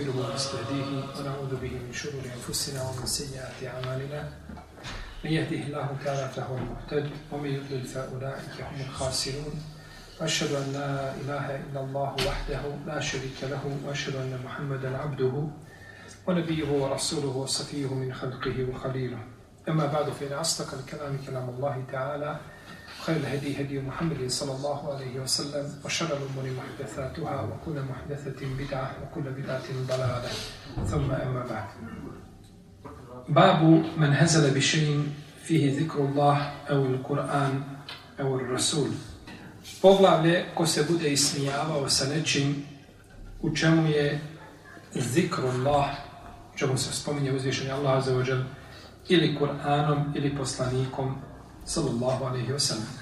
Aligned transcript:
ونستغفره 0.00 0.32
ونستهديه 0.32 0.84
ونعوذ 1.20 1.56
به 1.60 1.70
من 1.70 1.92
شرور 1.92 2.22
أنفسنا 2.36 2.82
ومن 2.82 3.06
سيئات 3.06 3.58
أعمالنا. 3.64 4.28
من 5.24 5.30
يهده 5.30 5.56
الله 5.66 5.96
تعالى 6.04 6.28
فهو 6.28 6.56
المهتد 6.56 7.10
ومن 7.32 7.50
يضلل 7.50 7.84
فأولئك 7.84 8.56
هم 8.60 8.80
الخاسرون. 8.80 9.62
أشهد 10.20 10.52
أن 10.52 10.72
لا 10.72 11.14
إله 11.14 11.56
إلا 11.56 11.80
الله 11.80 12.16
وحده 12.28 12.62
لا 12.86 13.00
شريك 13.00 13.38
له 13.42 13.78
وأشهد 13.84 14.16
أن 14.16 14.40
محمدا 14.44 14.96
عبده 14.96 15.48
ونبيه 16.26 16.68
ورسوله 16.72 17.36
وصفيه 17.36 17.94
من 17.94 18.14
خلقه 18.14 18.66
وخليله. 18.70 19.18
أما 19.68 19.86
بعد 19.86 20.10
فإن 20.10 20.32
أصدق 20.32 20.74
الكلام 20.78 21.18
كلام 21.26 21.48
الله 21.48 21.84
تعالى. 21.92 22.40
خير 23.05 23.15
الهدي 23.15 23.61
هدي 23.61 23.79
محمد 23.79 24.29
صلى 24.29 24.51
الله 24.55 24.93
عليه 24.93 25.19
وسلم 25.19 25.65
وشر 25.85 26.17
الأمور 26.17 26.45
محدثاتها 26.57 27.41
وكل 27.41 27.81
محدثة 27.81 28.39
بدعة 28.59 28.91
وكل 29.03 29.21
بدعة 29.21 29.67
ضلالة 29.87 30.29
ثم 30.85 31.11
أما 31.11 31.45
بعد 31.49 31.67
باب 33.29 33.63
من 33.97 34.13
هزل 34.13 34.53
بشيء 34.53 35.07
فيه 35.43 35.79
ذكر 35.79 35.99
الله 35.99 36.37
أو 36.69 36.85
القرآن 36.85 37.63
أو 38.19 38.35
الرسول 38.35 38.89
Poglavlje 39.81 40.45
ko 40.55 40.65
se 40.65 40.83
bude 40.83 41.11
ismijavao 41.11 41.89
sa 41.89 42.05
nečim 42.05 42.65
u 43.41 43.55
čemu 43.55 43.87
je 43.87 44.19
zikrullah, 44.95 45.85
u 46.53 46.57
čemu 46.57 46.77
se 46.77 46.93
spominje 46.93 47.31
uzvišenje 47.31 47.71
Allah 47.71 48.05
za 48.05 48.17
ođel, 48.17 48.43
ili 49.09 49.37
Kur'anom 49.39 50.11
ili 50.15 50.37
poslanikom 50.37 51.15
sallallahu 51.65 52.25
alaihi 52.25 52.53
wasallam. 52.53 52.98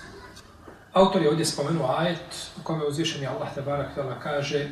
Autor 0.94 1.22
je 1.22 1.30
ovdje 1.30 1.46
spomenuo 1.46 1.96
ajet 1.98 2.52
u 2.60 2.64
kome 2.64 2.86
uzvišeni 2.86 3.28
Allah 3.28 3.56
tabarak 3.56 3.96
tala 3.96 4.20
kaže 4.20 4.70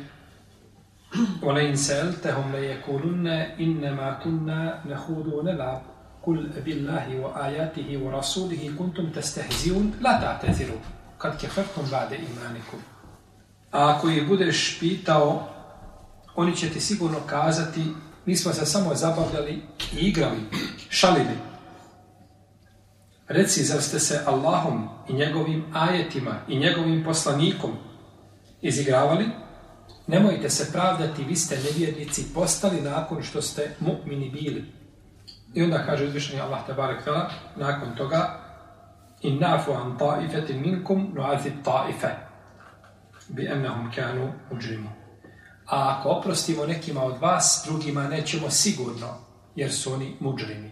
وَلَيْنْ 1.42 1.76
سَأَلْتَهُمْ 1.76 2.52
لَيَكُولُنَّ 2.52 3.26
إِنَّمَا 3.60 4.24
كُنَّا 4.24 4.80
نَخُودُ 4.88 5.44
نَلَعْبُ 5.44 5.82
قُلْ 6.26 6.38
بِاللَّهِ 6.64 7.06
وَآيَاتِهِ 7.20 7.88
وَرَسُولِهِ 8.02 8.62
كُنْتُمْ 8.78 9.10
تَسْتَهْزِيُونَ 9.12 10.00
لَا 10.00 10.12
تَعْتَذِرُوا 10.20 10.80
kad 11.18 11.40
kefertum 11.40 11.86
bade 11.90 12.16
imanikum. 12.16 12.80
A 13.70 13.94
ako 13.96 14.08
ih 14.08 14.28
budeš 14.28 14.80
pitao, 14.80 15.48
oni 16.36 16.56
će 16.56 16.68
ti 16.68 16.80
sigurno 16.80 17.18
kazati, 17.26 17.84
mi 18.26 18.36
smo 18.36 18.52
se 18.52 18.66
samo 18.66 18.94
zabavljali 18.94 19.62
i 19.92 19.96
igrali, 19.96 20.40
šalili. 20.88 21.36
Reci, 23.27 23.63
zar 23.63 23.81
ste 23.81 23.99
se 23.99 24.19
Allahom 24.25 24.89
i 25.09 25.13
njegovim 25.13 25.65
ajetima 25.73 26.35
i 26.47 26.59
njegovim 26.59 27.03
poslanikom 27.03 27.71
izigravali? 28.61 29.25
Nemojte 30.07 30.49
se 30.49 30.71
pravdati, 30.71 31.23
vi 31.23 31.35
ste 31.35 31.57
nevjernici 31.63 32.33
postali 32.33 32.81
nakon 32.81 33.23
što 33.23 33.41
ste 33.41 33.75
mu'mini 33.79 34.31
bili. 34.31 34.65
I 35.53 35.63
onda 35.63 35.85
kaže 35.85 36.05
uzvišenje 36.05 36.41
Allah 36.41 36.67
tabarek 36.67 37.05
tala, 37.05 37.29
nakon 37.55 37.95
toga, 37.95 38.39
in 39.21 39.39
nafu 39.39 39.71
an 39.71 39.97
ta'ifetin 39.99 40.61
minkum 40.61 41.13
nu'azib 41.15 41.63
ta'ife 41.63 42.09
bi 43.27 43.47
ennahum 43.47 43.91
kanu 43.95 44.33
uđrimu. 44.51 44.89
A 45.65 45.97
ako 45.99 46.09
oprostimo 46.09 46.65
nekima 46.65 47.03
od 47.03 47.17
vas, 47.21 47.63
drugima 47.67 48.07
nećemo 48.07 48.49
sigurno, 48.49 49.07
jer 49.55 49.73
su 49.73 49.93
oni 49.93 50.17
muđrimi. 50.19 50.71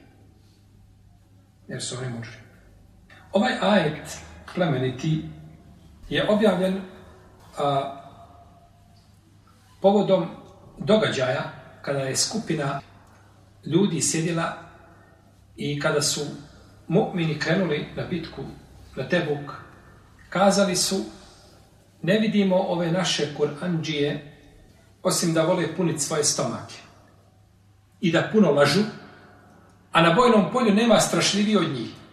Jer 1.67 1.83
su 1.83 1.97
oni 1.97 2.09
muđrimi. 2.09 2.44
Ovaj 3.35 3.53
ajet 3.61 4.17
plemeniti 4.55 5.25
je 6.09 6.29
objavljen 6.29 6.81
a, 7.57 8.01
povodom 9.81 10.25
događaja 10.77 11.51
kada 11.81 11.99
je 11.99 12.15
skupina 12.15 12.81
ljudi 13.65 14.01
sjedila 14.01 14.53
i 15.55 15.79
kada 15.79 16.01
su 16.01 16.21
mu'mini 16.87 17.39
krenuli 17.39 17.87
na 17.95 18.03
bitku 18.03 18.41
na 18.95 19.09
Tebuk, 19.09 19.51
kazali 20.29 20.75
su 20.75 20.95
ne 22.01 22.19
vidimo 22.19 22.55
ove 22.55 22.91
naše 22.91 23.27
Kur'anđije 23.37 24.19
osim 25.03 25.33
da 25.33 25.41
vole 25.41 25.75
puniti 25.75 25.99
svoje 25.99 26.23
stomake 26.23 26.75
i 28.01 28.11
da 28.11 28.29
puno 28.31 28.51
lažu, 28.51 28.81
a 29.91 30.01
na 30.01 30.13
bojnom 30.13 30.51
polju 30.53 30.73
nema 30.73 30.99
strašljiviji 30.99 31.57
od 31.57 31.69
njih. 31.69 32.04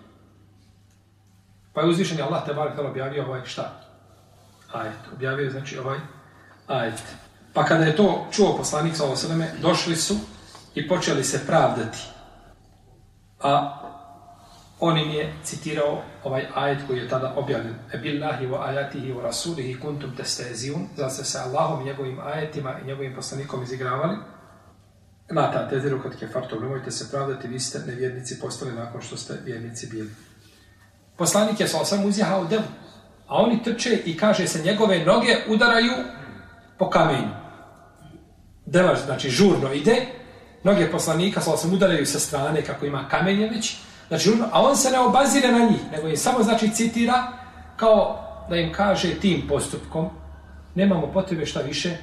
Pa 1.73 1.81
je 1.81 1.89
uzvišen 1.89 2.19
je 2.19 2.25
Allah 2.25 2.45
te 2.47 2.55
kada 2.55 2.89
objavio 2.89 3.27
ovaj 3.27 3.41
šta? 3.45 3.81
Ajet. 4.73 4.99
Objavio 5.15 5.45
je 5.45 5.51
znači 5.51 5.79
ovaj 5.79 5.99
ajet. 6.67 7.03
Pa 7.53 7.65
kada 7.65 7.85
je 7.85 7.97
to 7.97 8.27
čuo 8.31 8.57
poslanik 8.57 8.97
sa 8.97 9.05
ovosreme, 9.05 9.53
došli 9.63 9.97
su 9.97 10.17
i 10.75 10.89
počeli 10.89 11.25
se 11.25 11.47
pravdati. 11.47 11.99
A 13.41 13.79
on 14.81 14.99
im 14.99 15.11
je 15.11 15.33
citirao 15.45 16.03
ovaj 16.25 16.47
ajet 16.55 16.79
koji 16.87 16.99
je 16.99 17.09
tada 17.09 17.35
objavljen. 17.37 17.75
E 17.93 17.99
billahi 17.99 18.47
wa 18.47 18.69
ajatihi 18.69 19.13
wa 19.13 19.23
rasulihi 19.23 19.81
kuntum 19.81 20.17
testezijun. 20.17 20.87
Zal 20.97 21.11
se 21.11 21.25
sa 21.25 21.45
Allahom 21.45 21.81
i 21.81 21.85
njegovim 21.85 22.21
ajetima 22.25 22.79
i 22.79 22.87
njegovim 22.87 23.15
poslanikom 23.15 23.63
izigravali. 23.63 24.17
Na 25.31 25.53
ta 25.53 25.69
teziru 25.69 26.03
kad 26.03 26.19
kefartu, 26.19 26.61
nemojte 26.61 26.91
se 26.91 27.11
pravdati, 27.11 27.49
vi 27.49 27.61
ste 27.61 27.79
nevjernici 27.79 28.41
postali 28.41 28.73
nakon 28.73 29.03
što 29.03 29.17
ste 29.17 29.35
vjernici 29.45 29.87
bili. 29.87 30.11
Poslanik 31.17 31.61
je 31.61 31.69
sa 31.69 31.85
sam 31.85 32.05
uzjehao 32.05 32.45
devu, 32.45 32.63
a 33.29 33.37
oni 33.37 33.63
trče 33.63 34.03
i 34.05 34.17
kaže 34.17 34.47
se 34.49 34.63
njegove 34.63 35.05
noge 35.05 35.37
udaraju 35.49 35.93
po 36.79 36.91
kamenju. 36.91 37.31
Deva, 38.67 38.97
znači, 39.05 39.31
žurno 39.31 39.73
ide, 39.73 40.07
noge 40.65 40.91
poslanika 40.91 41.41
sa 41.41 41.57
sam 41.57 41.75
udaraju 41.75 42.07
sa 42.07 42.19
strane 42.19 42.63
kako 42.63 42.87
ima 42.87 43.09
kamenje 43.09 43.49
već, 43.49 43.77
znači, 44.09 44.25
žurno, 44.25 44.49
a 44.53 44.63
on 44.63 44.77
se 44.77 44.91
ne 44.91 44.99
obazire 44.99 45.53
na 45.53 45.59
njih, 45.59 45.81
nego 45.93 46.09
im 46.09 46.17
samo, 46.17 46.43
znači, 46.43 46.71
citira 46.75 47.33
kao 47.77 48.19
da 48.49 48.57
im 48.57 48.73
kaže 48.73 49.21
tim 49.21 49.49
postupkom, 49.49 50.09
nemamo 50.75 51.13
potrebe 51.13 51.47
šta 51.47 51.61
više 51.61 51.97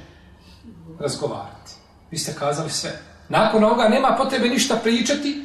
razgovarati. 1.00 1.72
Vi 2.10 2.18
ste 2.18 2.34
kazali 2.38 2.70
sve. 2.70 2.90
Nakon 3.28 3.64
ovoga 3.64 3.88
nema 3.88 4.16
potrebe 4.18 4.48
ništa 4.48 4.76
pričati, 4.82 5.44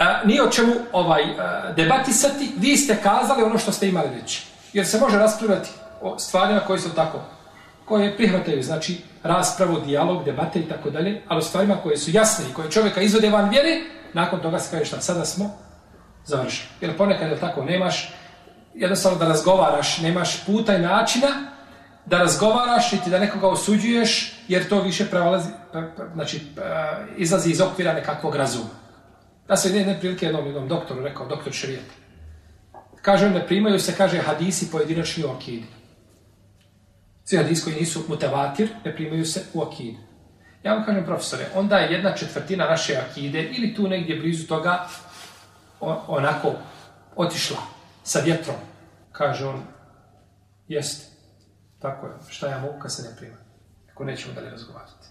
a, 0.00 0.24
ni 0.24 0.40
o 0.40 0.50
čemu 0.50 0.72
ovaj, 0.92 1.22
a, 1.22 1.72
debatisati, 1.76 2.52
vi 2.56 2.76
ste 2.76 2.96
kazali 3.02 3.42
ono 3.42 3.58
što 3.58 3.72
ste 3.72 3.88
imali 3.88 4.08
reći. 4.20 4.46
Jer 4.72 4.86
se 4.86 4.98
može 4.98 5.18
raspravljati 5.18 5.70
o 6.00 6.18
stvarima 6.18 6.60
koje 6.60 6.78
su 6.78 6.94
tako, 6.94 7.18
koje 7.84 8.16
prihvataju, 8.16 8.62
znači 8.62 9.00
raspravu, 9.22 9.80
dijalog, 9.80 10.24
debate 10.24 10.58
i 10.58 10.68
tako 10.68 10.90
dalje, 10.90 11.22
ali 11.28 11.38
o 11.38 11.42
stvarima 11.42 11.76
koje 11.82 11.98
su 11.98 12.10
jasne 12.10 12.44
i 12.50 12.54
koje 12.54 12.70
čovjeka 12.70 13.00
izvode 13.00 13.30
van 13.30 13.50
vjere, 13.50 13.80
nakon 14.12 14.40
toga 14.40 14.58
se 14.58 14.70
kaže 14.70 14.84
šta, 14.84 15.00
sada 15.00 15.24
smo 15.24 15.50
završili. 16.24 16.68
Jer 16.80 16.96
ponekad 16.96 17.30
je 17.30 17.40
tako, 17.40 17.64
nemaš 17.64 18.12
jednostavno 18.74 19.18
da 19.18 19.28
razgovaraš, 19.28 19.98
nemaš 19.98 20.44
puta 20.46 20.76
i 20.76 20.82
načina 20.82 21.28
da 22.06 22.18
razgovaraš 22.18 22.92
i 22.92 22.98
ti 23.04 23.10
da 23.10 23.18
nekoga 23.18 23.48
osuđuješ, 23.48 24.32
jer 24.48 24.68
to 24.68 24.80
više 24.82 25.06
prevalazi, 25.06 25.48
znači, 26.14 26.40
izlazi 27.16 27.50
iz 27.50 27.60
okvira 27.60 27.92
nekakvog 27.92 28.36
razuma. 28.36 28.79
Da 29.50 29.56
se 29.56 29.76
jedne 29.76 29.98
prilike 30.00 30.26
jednom, 30.26 30.46
jednom 30.46 30.68
doktoru 30.68 31.02
rekao, 31.02 31.26
doktor 31.26 31.52
Šerijeta. 31.52 31.94
Kaže, 33.02 33.30
ne 33.30 33.46
primaju 33.46 33.80
se, 33.80 33.94
kaže, 33.96 34.18
hadisi 34.18 34.70
pojedinačni 34.70 35.24
u 35.24 35.30
akidi. 35.30 35.66
Svi 37.24 37.36
hadisi 37.36 37.64
koji 37.64 37.76
nisu 37.76 38.04
mutavatir, 38.08 38.68
ne 38.84 38.94
primaju 38.94 39.26
se 39.26 39.42
u 39.54 39.62
akidi. 39.62 39.98
Ja 40.62 40.74
vam 40.74 40.84
kažem, 40.84 41.04
profesore, 41.04 41.46
onda 41.54 41.78
je 41.78 41.92
jedna 41.92 42.14
četvrtina 42.14 42.64
naše 42.64 42.96
akide, 42.96 43.42
ili 43.42 43.74
tu 43.74 43.88
negdje 43.88 44.20
blizu 44.20 44.46
toga, 44.46 44.86
onako 46.06 46.54
otišla 47.16 47.58
sa 48.02 48.20
vjetrom. 48.20 48.56
Kaže 49.12 49.46
on, 49.46 49.62
jeste, 50.68 51.06
tako 51.78 52.06
je, 52.06 52.12
šta 52.28 52.48
ja 52.48 52.58
mogu 52.58 52.78
kad 52.78 52.94
se 52.94 53.02
ne 53.02 53.16
prima? 53.16 53.36
Ako 53.92 54.04
nećemo 54.04 54.34
dalje 54.34 54.50
razgovarati. 54.50 55.08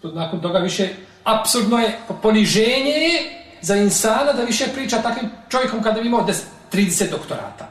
To 0.00 0.12
nakon 0.12 0.40
toga 0.40 0.58
više 0.58 0.88
apsurdno 1.24 1.78
je 1.78 1.98
poniženje 2.22 2.90
je 2.90 3.44
za 3.60 3.76
insana 3.76 4.32
da 4.32 4.42
više 4.42 4.66
priča 4.74 5.02
takvim 5.02 5.30
čovjekom 5.48 5.82
kada 5.82 6.00
bi 6.00 6.06
imao 6.06 6.26
30 6.72 7.10
doktorata. 7.10 7.68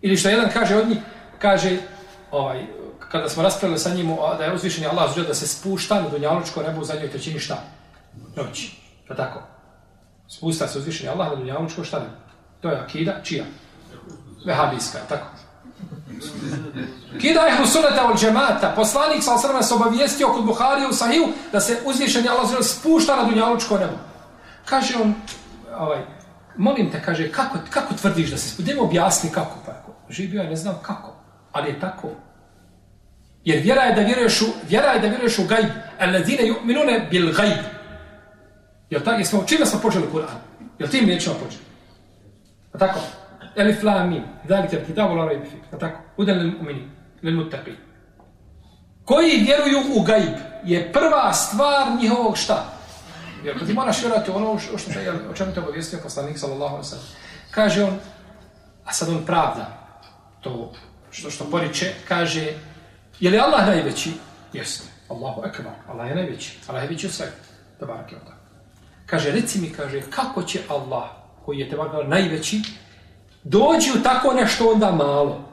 Ili 0.00 0.16
što 0.16 0.28
jedan 0.28 0.50
kaže 0.52 0.76
od 0.76 0.88
njih, 0.88 0.98
kaže, 1.38 1.76
ovaj, 2.30 2.66
kada 2.98 3.28
smo 3.28 3.42
raspravili 3.42 3.78
sa 3.78 3.94
njim 3.94 4.16
da 4.38 4.44
je 4.44 4.54
uzvišen 4.54 4.86
Allah 4.86 5.12
zđeo 5.12 5.24
da 5.24 5.34
se 5.34 5.46
spušta 5.46 6.02
na 6.02 6.08
Dunjalučko 6.08 6.62
nebo 6.62 6.80
u 6.80 6.84
zadnjoj 6.84 7.10
trećini 7.10 7.38
šta? 7.38 7.62
Noći. 8.36 8.76
Pa 9.08 9.14
tako. 9.14 9.42
Spusta 10.28 10.68
se 10.68 10.78
uzvišen 10.78 11.08
Allah 11.08 11.28
na 11.28 11.34
Dunjalučko 11.34 11.84
šta 11.84 11.98
ne? 11.98 12.06
To 12.60 12.68
je 12.68 12.80
akida, 12.80 13.20
čija? 13.22 13.44
Vehabijska, 14.44 14.98
tako. 15.08 15.26
Kida 17.20 17.48
ehlu 17.48 17.66
sunata 17.66 18.10
od 18.12 18.20
džemata. 18.20 18.72
Poslanik 18.76 19.22
sa 19.22 19.34
osrme 19.34 19.62
se 19.62 19.74
obavijestio 19.74 20.28
kod 20.28 20.44
Buharije 20.44 20.88
u 20.88 20.92
Sahiju 20.92 21.28
da 21.52 21.60
se 21.60 21.78
uzvišen 21.84 22.24
je 22.24 22.30
Allah 22.30 22.46
spušta 22.62 23.16
na 23.16 23.24
dunjalučko 23.24 23.78
nebo. 23.78 23.92
Kaže 24.64 24.94
on, 25.02 25.14
ovaj, 25.78 25.98
molim 26.56 26.90
te, 26.90 27.02
kaže, 27.02 27.32
kako, 27.32 27.58
kako 27.70 27.94
tvrdiš 27.94 28.30
da 28.30 28.36
se 28.36 28.48
spušta? 28.48 28.62
Dajmo 28.62 28.82
objasni 28.82 29.30
kako. 29.30 29.56
Pa, 29.66 29.72
živio 30.08 30.42
je, 30.42 30.50
ne 30.50 30.56
znam 30.56 30.78
kako, 30.82 31.14
ali 31.52 31.68
je 31.68 31.80
tako. 31.80 32.08
Jer 33.44 33.62
vjera 33.62 33.82
je 33.82 33.94
da 33.94 34.00
vjeruješ 34.00 34.42
u, 34.42 34.46
vjera 34.68 34.92
je 34.92 35.00
da 35.00 35.08
vjeruješ 35.08 35.38
u 35.38 35.44
gajb. 35.44 35.70
Alladine 36.00 36.42
yu'minune 36.42 37.10
bil 37.10 37.32
gajb. 37.32 37.64
Jel 38.90 39.00
tako? 39.00 39.18
Jesmo, 39.18 39.44
čime 39.46 39.66
smo 39.66 39.80
počeli 39.80 40.06
Kur'an? 40.12 40.38
Jel 40.78 40.88
tim 40.88 41.06
riječima 41.06 41.34
počeli? 41.34 41.64
A 42.72 42.78
tako? 42.78 43.00
Elif 43.56 43.82
la 43.82 44.04
mim. 44.04 44.22
Dalike 44.48 44.84
kitabu 44.86 45.14
la 45.14 45.24
rajbi 45.24 45.46
fik. 45.50 45.80
Tako? 45.80 45.98
Udan 46.16 46.38
lil 46.38 46.52
umini. 46.60 46.88
Lil 47.22 47.34
muttaqin. 47.34 47.74
Koji 49.04 49.36
vjeruju 49.36 49.78
u 49.94 50.02
gajb 50.02 50.34
je 50.64 50.92
prva 50.92 51.32
stvar 51.32 51.86
njihovog 52.00 52.36
šta? 52.36 52.64
Jer 53.44 53.66
ti 53.66 53.72
moraš 53.72 54.02
vjerovati 54.02 54.30
ono 54.30 54.58
što, 54.58 54.78
što, 54.78 54.90
o 55.30 55.34
čemu 55.34 55.54
te 55.54 55.60
obavijestio 55.60 55.98
poslanik 56.02 56.38
sallallahu 56.38 56.74
alaihi 56.74 56.88
sallam. 56.88 57.06
Kaže 57.50 57.84
on, 57.84 57.98
a 58.84 58.92
sad 58.92 59.08
on 59.08 59.26
pravda 59.26 59.66
to 60.40 60.72
što 61.10 61.30
što 61.30 61.44
poriče, 61.50 61.94
kaže 62.08 62.52
je 63.20 63.30
li 63.30 63.38
Allah 63.38 63.66
najveći? 63.66 64.12
Jeste. 64.52 64.84
Allahu 65.08 65.42
ekbar. 65.46 65.72
Allah 65.88 66.08
je 66.08 66.14
najveći. 66.14 66.58
Allah 66.66 66.82
je 66.82 66.88
veći 66.88 67.06
u 67.06 67.10
svega. 67.10 67.32
Tabarak 67.80 68.12
je 68.12 68.18
onda. 68.18 68.32
Kaže, 69.06 69.30
reci 69.30 69.60
mi, 69.60 69.70
kaže, 69.70 70.02
kako 70.10 70.42
će 70.42 70.60
Allah, 70.68 71.10
koji 71.44 71.58
je 71.58 71.70
tebara 71.70 72.08
najveći, 72.08 72.62
dođi 73.44 73.90
u 73.98 74.02
tako 74.02 74.32
nešto 74.32 74.72
onda 74.72 74.92
malo? 74.92 75.44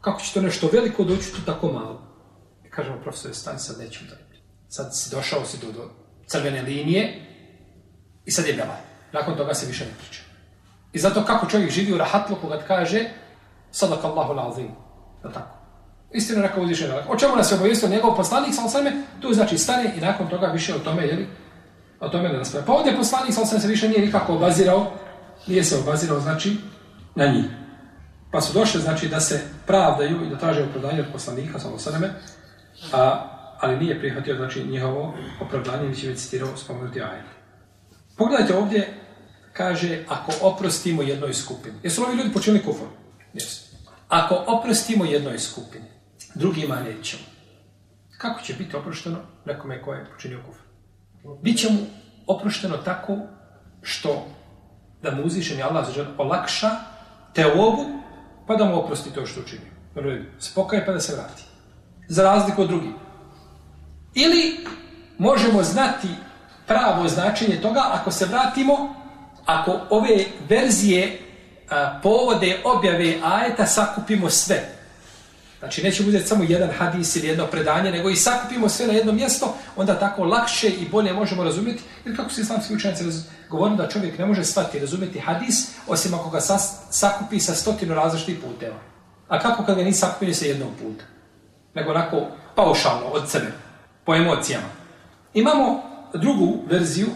Kako 0.00 0.20
će 0.20 0.34
to 0.34 0.40
nešto 0.40 0.68
veliko 0.72 1.04
doći 1.04 1.32
tu 1.32 1.40
tako 1.46 1.72
malo? 1.72 2.02
I 2.66 2.70
kažemo, 2.70 2.96
profesor, 3.02 3.34
stani 3.34 3.58
sad 3.58 3.78
nećemo 3.78 4.10
da 4.10 4.16
Sad 4.68 4.96
si 4.96 5.10
došao 5.10 5.44
si 5.44 5.58
do, 5.58 5.72
do 5.72 5.90
crvene 6.26 6.62
linije 6.62 7.26
i 8.24 8.30
sad 8.30 8.46
je 8.46 8.54
bela. 8.54 8.76
Nakon 9.12 9.36
toga 9.36 9.54
se 9.54 9.66
više 9.66 9.84
ne 9.84 9.90
priča. 9.98 10.20
I 10.92 10.98
zato 10.98 11.24
kako 11.24 11.46
čovjek 11.46 11.70
živi 11.70 11.92
u 11.92 11.98
rahatluku 11.98 12.48
kad 12.48 12.66
kaže 12.66 13.10
sadak 13.70 14.04
Allahu 14.04 14.32
l'azim. 14.32 14.68
Da 15.22 15.32
tako. 15.32 15.56
Istino 16.12 16.42
rekao 16.42 16.62
uzvišen. 16.62 16.90
O 17.08 17.16
čemu 17.16 17.36
nas 17.36 17.50
je 17.50 17.54
obavijestio 17.54 17.88
njegov 17.88 18.16
poslanik, 18.16 18.54
sal 18.54 18.68
sveme, 18.68 18.92
tu 19.20 19.32
znači 19.32 19.58
stane 19.58 19.94
i 19.96 20.00
nakon 20.00 20.28
toga 20.28 20.46
više 20.46 20.74
o 20.74 20.78
tome, 20.78 21.06
jeli, 21.06 21.26
o 22.00 22.08
tome 22.08 22.28
ne 22.28 22.38
raspravlja. 22.38 22.66
Pa 22.66 22.72
ovdje 22.72 22.96
poslanik, 22.96 23.34
sal 23.34 23.46
sveme, 23.46 23.60
se 23.60 23.68
više 23.68 23.88
nije 23.88 24.06
nikako 24.06 24.34
obazirao, 24.34 24.92
nije 25.46 25.64
se 25.64 25.78
obazirao, 25.78 26.20
znači, 26.20 26.56
na 27.14 27.26
njih. 27.26 27.44
Pa 28.30 28.40
su 28.40 28.52
došli, 28.52 28.80
znači, 28.80 29.08
da 29.08 29.20
se 29.20 29.40
pravdaju 29.66 30.26
i 30.26 30.30
da 30.30 30.38
traže 30.38 30.62
opravdanje 30.62 31.00
od 31.00 31.12
poslanika, 31.12 31.58
samo 31.58 31.78
sveme, 31.78 32.14
a, 32.92 33.28
ali 33.60 33.78
nije 33.78 33.98
prihvatio, 33.98 34.36
znači, 34.36 34.64
njihovo 34.64 35.14
opravdanje, 35.40 35.88
mi 35.88 35.96
će 35.96 36.08
već 36.08 36.18
citirao 36.18 36.56
spomenuti 36.56 37.02
ajet. 37.02 37.24
Pogledajte 38.16 38.56
ovdje, 38.56 38.94
kaže, 39.52 40.04
ako 40.08 40.32
oprostimo 40.42 41.02
jednoj 41.02 41.34
skupini. 41.34 41.74
Jesu 41.82 42.00
li 42.00 42.06
ovi 42.06 42.16
ljudi 42.16 42.32
počinili 42.32 42.64
kufor? 42.64 42.88
Jesu. 43.34 43.76
Ako 44.08 44.44
oprostimo 44.46 45.04
jednoj 45.04 45.38
skupini, 45.38 45.84
drugima 46.34 46.80
nećemo. 46.80 47.22
Kako 48.18 48.42
će 48.42 48.54
biti 48.54 48.76
oprošteno 48.76 49.18
nekome 49.44 49.82
koje 49.82 49.98
je 49.98 50.10
počinio 50.12 50.40
kufr? 50.46 50.60
Biće 51.42 51.68
mu 51.70 51.78
oprošteno 52.26 52.76
tako 52.76 53.18
što 53.82 54.26
da 55.02 55.10
mu 55.10 55.22
uzvišeni 55.24 55.62
Allah 55.62 55.86
zažel 55.86 56.06
olakša 56.18 56.70
te 57.34 57.46
obu, 57.46 57.84
pa 58.46 58.56
da 58.56 58.64
mu 58.64 58.78
oprosti 58.78 59.10
to 59.10 59.26
što 59.26 59.40
učinio. 59.40 59.70
Spokaj 60.38 60.86
pa 60.86 60.92
da 60.92 61.00
se 61.00 61.14
vrati. 61.14 61.42
Za 62.08 62.22
razliku 62.22 62.62
od 62.62 62.68
drugih. 62.68 62.90
Ili 64.14 64.66
možemo 65.18 65.62
znati 65.62 66.08
pravo 66.66 67.08
značenje 67.08 67.60
toga 67.60 67.82
ako 67.92 68.10
se 68.10 68.26
vratimo, 68.26 68.94
ako 69.46 69.80
ove 69.90 70.24
verzije 70.48 71.18
a, 71.70 72.00
povode 72.02 72.60
objave 72.64 73.14
ajeta 73.24 73.66
sakupimo 73.66 74.30
sve. 74.30 74.73
Znači, 75.64 75.82
nećemo 75.82 76.08
uzeti 76.08 76.28
samo 76.28 76.44
jedan 76.44 76.70
hadis 76.70 77.16
ili 77.16 77.28
jedno 77.28 77.46
predanje, 77.46 77.90
nego 77.90 78.10
i 78.10 78.16
sakupimo 78.16 78.68
sve 78.68 78.86
na 78.86 78.92
jedno 78.92 79.12
mjesto, 79.12 79.54
onda 79.76 79.98
tako 79.98 80.24
lakše 80.24 80.68
i 80.68 80.88
bolje 80.88 81.12
možemo 81.12 81.44
razumjeti. 81.44 81.82
Jer 82.04 82.16
kako 82.16 82.30
su 82.30 82.40
islamski 82.40 82.74
učenjaci 82.74 83.04
govorili 83.50 83.78
da 83.78 83.88
čovjek 83.88 84.18
ne 84.18 84.26
može 84.26 84.44
shvatiti 84.44 84.78
razumjeti 84.78 85.18
hadis, 85.18 85.68
osim 85.86 86.14
ako 86.14 86.30
ga 86.30 86.40
sas, 86.40 86.76
sakupi 86.90 87.40
sa 87.40 87.54
stotinu 87.54 87.94
različitih 87.94 88.38
puteva. 88.44 88.76
A 89.28 89.40
kako 89.40 89.64
kad 89.64 89.76
ga 89.76 89.84
nisi 89.84 90.00
sakupili 90.00 90.34
sa 90.34 90.46
jednog 90.46 90.68
puta? 90.82 91.04
Nego 91.74 91.90
onako 91.90 92.26
paušalno, 92.54 93.06
od 93.06 93.30
sebe, 93.30 93.52
po 94.04 94.14
emocijama. 94.14 94.68
Imamo 95.34 95.82
drugu 96.14 96.62
verziju, 96.70 97.08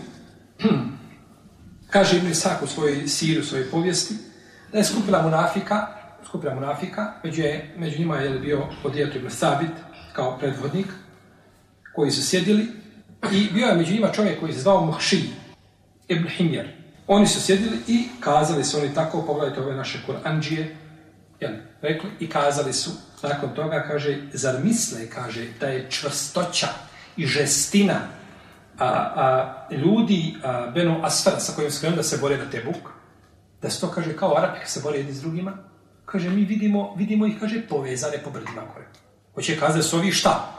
kaže 1.92 2.16
Ibn 2.16 2.28
Isak 2.28 2.62
u 2.62 2.66
svojoj 2.66 3.08
siru, 3.08 3.40
u 3.40 3.44
svojoj 3.44 3.70
povijesti, 3.70 4.14
da 4.72 4.78
je 4.78 4.84
skupila 4.84 5.22
munafika, 5.22 5.97
skupina 6.28 6.54
munafika, 6.54 7.12
među, 7.24 7.42
je, 7.42 7.74
među 7.76 7.98
njima 7.98 8.16
je 8.16 8.38
bio 8.38 8.66
podijeto 8.82 9.18
Ibn 9.18 9.30
Sabit 9.30 9.70
kao 10.12 10.38
predvodnik, 10.38 10.86
koji 11.94 12.10
su 12.10 12.26
sjedili 12.26 12.66
i 13.32 13.48
bio 13.52 13.66
je 13.66 13.74
među 13.74 13.92
njima 13.92 14.12
čovjek 14.12 14.40
koji 14.40 14.52
se 14.52 14.60
zvao 14.60 14.86
Muhši, 14.86 15.30
Ibn 16.08 16.28
Himjer. 16.28 16.68
Oni 17.06 17.26
su 17.26 17.40
sjedili 17.40 17.76
i 17.86 18.08
kazali 18.20 18.64
su 18.64 18.78
oni 18.78 18.94
tako, 18.94 19.22
pogledajte 19.22 19.60
ove 19.60 19.76
naše 19.76 19.98
Kur'anđije, 20.06 20.76
jel, 21.40 21.52
rekli, 21.82 22.10
i 22.20 22.28
kazali 22.28 22.72
su, 22.72 22.90
nakon 23.22 23.54
toga 23.54 23.84
kaže, 23.88 24.18
zar 24.32 24.54
misle, 24.64 25.10
kaže, 25.10 25.46
da 25.60 25.66
je 25.66 25.90
čvrstoća 25.90 26.68
i 27.16 27.26
žestina 27.26 28.00
a, 28.78 28.86
a, 28.86 29.66
ljudi 29.70 30.34
a, 30.42 30.70
Beno 30.74 31.00
Asfara 31.02 31.40
sa 31.40 31.52
kojim 31.52 31.70
skrenuo 31.70 31.96
da 31.96 32.02
se 32.02 32.18
bore 32.18 32.36
na 32.36 32.50
Tebuk, 32.50 32.90
da 33.62 33.70
se 33.70 33.80
to 33.80 33.88
kaže 33.88 34.16
kao 34.16 34.36
Arapi 34.38 34.66
se 34.66 34.80
bore 34.80 34.98
jedni 34.98 35.12
s 35.12 35.20
drugima, 35.20 35.52
kaže 36.12 36.30
mi 36.30 36.44
vidimo, 36.44 36.94
vidimo 36.96 37.26
ih, 37.26 37.40
kaže, 37.40 37.60
povezane 37.68 38.18
po 38.24 38.30
brdima 38.30 38.62
gore. 38.74 38.86
Hoće 39.34 39.58
kazati 39.58 39.88
su 39.88 39.96
ovi 39.96 40.12
šta? 40.12 40.54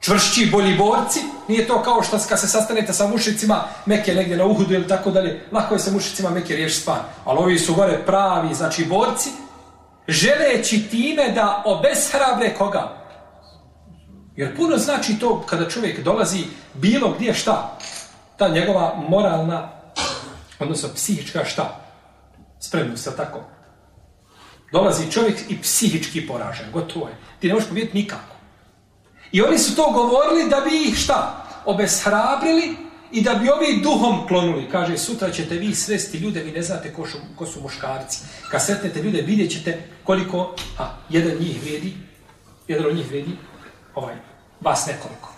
Čvršći, 0.00 0.48
bolji 0.52 0.76
borci? 0.76 1.20
Nije 1.48 1.66
to 1.66 1.82
kao 1.82 2.02
što 2.02 2.18
kad 2.28 2.40
se 2.40 2.48
sastanete 2.48 2.92
sa 2.92 3.06
mušicima 3.06 3.64
meke 3.86 4.14
negdje 4.14 4.36
na 4.36 4.44
uhudu 4.44 4.74
ili 4.74 4.88
tako 4.88 5.10
dalje, 5.10 5.44
lako 5.52 5.74
je 5.74 5.80
sa 5.80 5.90
mušicima 5.90 6.30
meke 6.30 6.56
riješi 6.56 6.80
span. 6.80 7.00
Ali 7.24 7.38
ovi 7.38 7.58
su 7.58 7.74
gore 7.74 8.02
pravi, 8.06 8.54
znači 8.54 8.84
borci, 8.84 9.30
želeći 10.08 10.88
time 10.90 11.32
da 11.34 11.62
obeshrabre 11.66 12.54
koga? 12.54 12.96
Jer 14.36 14.56
puno 14.56 14.76
znači 14.76 15.18
to 15.18 15.42
kada 15.46 15.68
čovjek 15.68 16.04
dolazi 16.04 16.44
bilo 16.74 17.14
gdje 17.18 17.34
šta? 17.34 17.78
Ta 18.36 18.48
njegova 18.48 18.94
moralna, 19.08 19.68
odnosno 20.58 20.88
psihička 20.94 21.44
šta? 21.44 21.80
Spremnost, 22.60 23.16
tako. 23.16 23.59
Dolazi 24.72 25.12
čovjek 25.12 25.38
i 25.48 25.58
psihički 25.62 26.26
poražen, 26.26 26.66
gotovo 26.72 27.08
je. 27.08 27.14
Ti 27.40 27.48
ne 27.48 27.54
možeš 27.54 27.68
pobijeti 27.68 27.96
nikako. 27.96 28.36
I 29.32 29.42
oni 29.42 29.58
su 29.58 29.76
to 29.76 29.90
govorili 29.90 30.50
da 30.50 30.60
bi 30.60 30.88
ih 30.88 30.96
šta? 30.96 31.46
Obeshrabrili 31.64 32.76
i 33.12 33.22
da 33.22 33.34
bi 33.34 33.50
ovi 33.50 33.80
duhom 33.82 34.26
klonuli. 34.28 34.68
Kaže, 34.70 34.98
sutra 34.98 35.30
ćete 35.30 35.54
vi 35.54 35.74
svesti 35.74 36.18
ljude, 36.18 36.42
vi 36.42 36.52
ne 36.52 36.62
znate 36.62 36.92
ko, 36.92 37.06
su, 37.06 37.18
ko 37.36 37.46
su 37.46 37.60
muškarci. 37.60 38.18
Kad 38.50 38.64
sretnete 38.64 39.02
ljude, 39.02 39.22
vidjet 39.22 39.52
ćete 39.52 39.82
koliko, 40.04 40.54
a, 40.78 40.96
jedan 41.08 41.32
njih 41.40 41.62
vrijedi, 41.62 41.92
jedan 42.68 42.86
od 42.86 42.96
njih 42.96 43.08
vrijedi, 43.08 43.30
ovaj, 43.94 44.14
vas 44.60 44.86
nekoliko. 44.86 45.34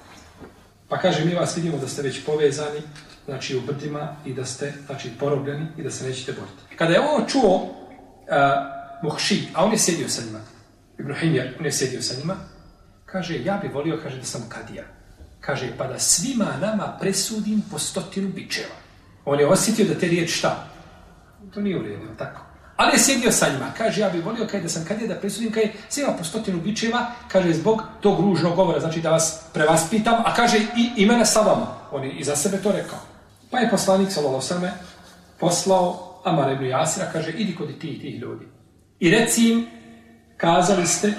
Pa 0.89 0.99
kaže, 0.99 1.25
mi 1.25 1.35
vas 1.35 1.57
vidimo 1.57 1.79
da 1.79 1.89
ste 1.89 2.03
već 2.03 2.25
povezani, 2.25 2.81
znači 3.25 3.57
u 3.57 3.61
brdima 3.61 4.17
i 4.27 4.35
da 4.35 4.45
ste 4.45 4.73
znači, 4.87 5.11
porobljeni 5.21 5.67
i 5.79 5.83
da 5.83 5.91
se 5.91 6.09
nećete 6.09 6.33
boriti. 6.33 6.77
Kada 6.77 6.93
je 6.93 7.01
ovo 7.01 7.27
čuo 7.29 7.55
uh, 7.55 8.82
Muhši, 9.03 9.49
a 9.55 9.65
on 9.65 9.73
je 9.73 9.79
sjedio 9.79 10.09
sa 10.09 10.23
njima, 10.27 10.41
Ibrahim 10.99 11.35
je, 11.35 11.57
on 11.59 11.65
je 11.65 11.73
sjedio 11.73 12.03
sa 12.03 12.15
njima, 12.19 12.37
kaže, 13.07 13.45
ja 13.45 13.59
bih 13.63 13.75
volio, 13.75 14.01
kaže, 14.03 14.17
da 14.17 14.25
sam 14.25 14.49
kadija. 14.49 14.85
Kaže, 15.41 15.73
pa 15.79 15.87
da 15.87 15.99
svima 15.99 16.57
nama 16.61 16.97
presudim 17.01 17.63
po 17.71 17.79
stotinu 17.79 18.29
bičeva. 18.29 18.75
On 19.25 19.41
je 19.41 19.47
osjetio 19.47 19.87
da 19.87 19.95
te 19.95 20.09
riječ 20.09 20.39
šta? 20.39 20.67
To 21.55 21.61
nije 21.61 21.79
uredno, 21.79 22.15
tako. 22.19 22.41
Ali 22.77 22.93
je 22.93 22.99
sjedio 22.99 23.33
sa 23.33 23.49
njima. 23.49 23.67
Kaže, 23.79 24.01
ja 24.01 24.11
bih 24.11 24.25
volio 24.25 24.47
kaže, 24.51 24.63
da 24.63 24.69
sam 24.69 24.85
kadija 24.85 25.09
da 25.09 25.21
presudim, 25.21 25.53
kaže, 25.53 25.73
svima 25.89 26.13
po 26.19 26.25
stotinu 26.25 26.61
bičeva, 26.61 27.11
kaže, 27.29 27.55
zbog 27.55 27.83
tog 28.01 28.21
ružnog 28.21 28.57
govora, 28.57 28.81
znači 28.81 29.01
da 29.01 29.11
vas 29.11 29.41
prevaspitam, 29.55 30.23
a 30.25 30.35
kaže, 30.35 30.59
i, 30.59 30.91
i 30.97 31.07
mene 31.07 31.27
sa 31.27 31.41
vama. 31.41 31.67
On 31.93 32.05
je 32.05 32.13
i 32.13 32.25
za 32.25 32.37
sebe 32.37 32.63
to 32.63 32.73
rekao. 32.73 32.99
Pa 33.51 33.59
je 33.59 33.71
poslanik 33.71 34.13
Salolosame 34.13 34.73
poslao 35.41 36.21
Amar 36.25 36.53
ibn 36.53 36.65
Jasira, 36.65 37.07
kaže, 37.13 37.31
idi 37.31 37.55
kod 37.55 37.69
tih 37.69 38.01
tih 38.01 38.21
ljudi. 38.21 38.47
I 39.03 39.11
reci 39.11 39.51
im, 39.51 39.67
kazali 40.37 40.87
ste, 40.87 41.15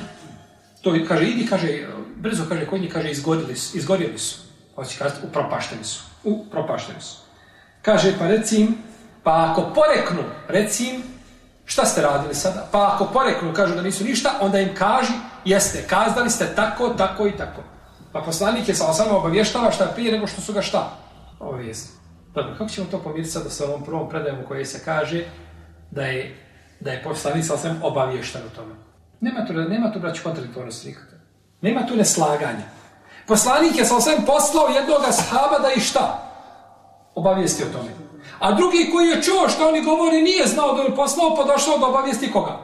to 0.82 0.96
kaže, 1.08 1.26
idi, 1.26 1.46
kaže, 1.46 1.68
brzo, 2.16 2.44
kaže, 2.50 2.66
kod 2.66 2.82
njih, 2.82 2.94
kaže, 2.94 3.12
izgodili 3.12 3.56
su, 3.56 3.78
izgodili 3.78 4.20
su. 4.20 4.40
Hoće 4.76 4.98
kazati, 4.98 5.28
upropašteni 5.28 5.84
su. 5.84 6.04
Upropašteni 6.24 7.02
su. 7.02 7.18
Kaže, 7.82 8.14
pa 8.20 8.28
reci 8.28 8.62
im, 8.62 8.78
pa 9.24 9.52
ako 9.52 9.74
poreknu, 9.76 10.24
reci 10.48 10.86
im, 10.90 11.04
šta 11.66 11.86
ste 11.86 12.02
radili 12.02 12.36
sada? 12.36 12.68
Pa 12.72 12.94
ako 12.94 13.06
poreknu, 13.14 13.54
kažu 13.54 13.76
da 13.76 13.82
nisu 13.82 14.04
ništa, 14.04 14.38
onda 14.42 14.60
im 14.60 14.76
kaži, 14.76 15.14
jeste, 15.46 15.84
kazdali 15.88 16.30
ste 16.30 16.56
tako, 16.56 16.90
tako 16.90 17.28
i 17.28 17.38
tako. 17.38 17.64
Pa 18.12 18.22
poslanik 18.22 18.68
je 18.68 18.76
sa 18.76 18.94
samo 18.94 19.18
obavještava 19.18 19.72
šta 19.72 19.92
prije 19.96 20.12
nego 20.12 20.28
što 20.28 20.42
su 20.42 20.54
ga 20.54 20.62
šta? 20.62 20.98
Obavijesti. 21.40 21.92
Dobro, 22.34 22.56
kako 22.58 22.70
ćemo 22.70 22.88
to 22.92 23.00
pomiriti 23.00 23.32
sada 23.32 23.50
sa 23.50 23.66
ovom 23.66 23.84
prvom 23.84 24.10
predajom 24.10 24.40
u 24.40 24.48
kojoj 24.48 24.66
se 24.66 24.82
kaže 24.86 25.26
da 25.92 26.02
je, 26.02 26.43
da 26.84 26.92
je 26.92 27.04
poslanik 27.04 27.46
sa 27.46 27.54
osvijem 27.54 27.80
obavješten 27.84 28.42
o 28.42 28.56
tome? 28.56 28.76
Nema 29.22 29.46
tu, 29.46 29.54
nema 29.54 29.92
tu 29.94 30.00
braću 30.00 30.24
kontradiktornosti 30.24 30.88
nikakve. 30.88 31.20
Nema 31.62 31.88
tu 31.88 31.96
neslaganja. 31.96 32.66
Poslanik 33.28 33.78
je 33.78 33.86
sa 33.86 33.96
osvijem 33.96 34.26
poslao 34.26 34.68
jednog 34.68 35.02
sahaba 35.12 35.60
da 35.60 35.72
i 35.76 35.80
šta? 35.80 36.32
Obavijesti 37.16 37.64
o 37.64 37.78
tome. 37.78 37.90
A 38.40 38.52
drugi 38.52 38.90
koji 38.92 39.08
je 39.08 39.22
čuo 39.22 39.50
što 39.50 39.70
oni 39.70 39.82
govori 39.82 40.22
nije 40.22 40.48
znao 40.48 40.74
da 40.76 40.82
je 40.82 40.96
poslao, 40.96 41.36
pa 41.36 41.44
došao 41.44 41.78
da 41.78 41.86
obavijesti 41.86 42.32
koga? 42.32 42.60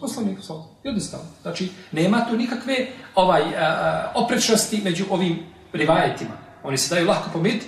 Poslanik 0.00 0.38
sa 0.42 0.54
Jednostavno. 0.84 1.26
Znači, 1.42 1.72
nema 1.92 2.26
tu 2.28 2.36
nikakve 2.36 2.86
ovaj, 3.14 3.42
a, 3.42 4.12
oprečnosti 4.14 4.80
među 4.84 5.04
ovim 5.10 5.38
rivajetima. 5.72 6.30
Oni 6.62 6.78
se 6.78 6.94
daju 6.94 7.08
lahko 7.08 7.30
pomiriti, 7.32 7.66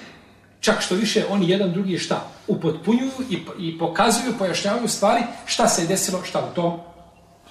čak 0.63 0.81
što 0.81 0.95
više 0.95 1.25
oni 1.31 1.51
jedan 1.51 1.73
drugi 1.73 1.99
šta? 1.99 2.27
Upotpunjuju 2.47 3.11
i, 3.31 3.39
i 3.59 3.79
pokazuju, 3.79 4.39
pojašnjavaju 4.39 4.89
stvari 4.89 5.23
šta 5.47 5.69
se 5.69 5.83
je 5.83 5.89
desilo 5.89 6.25
šta 6.25 6.49
u 6.51 6.55
tom, 6.55 6.81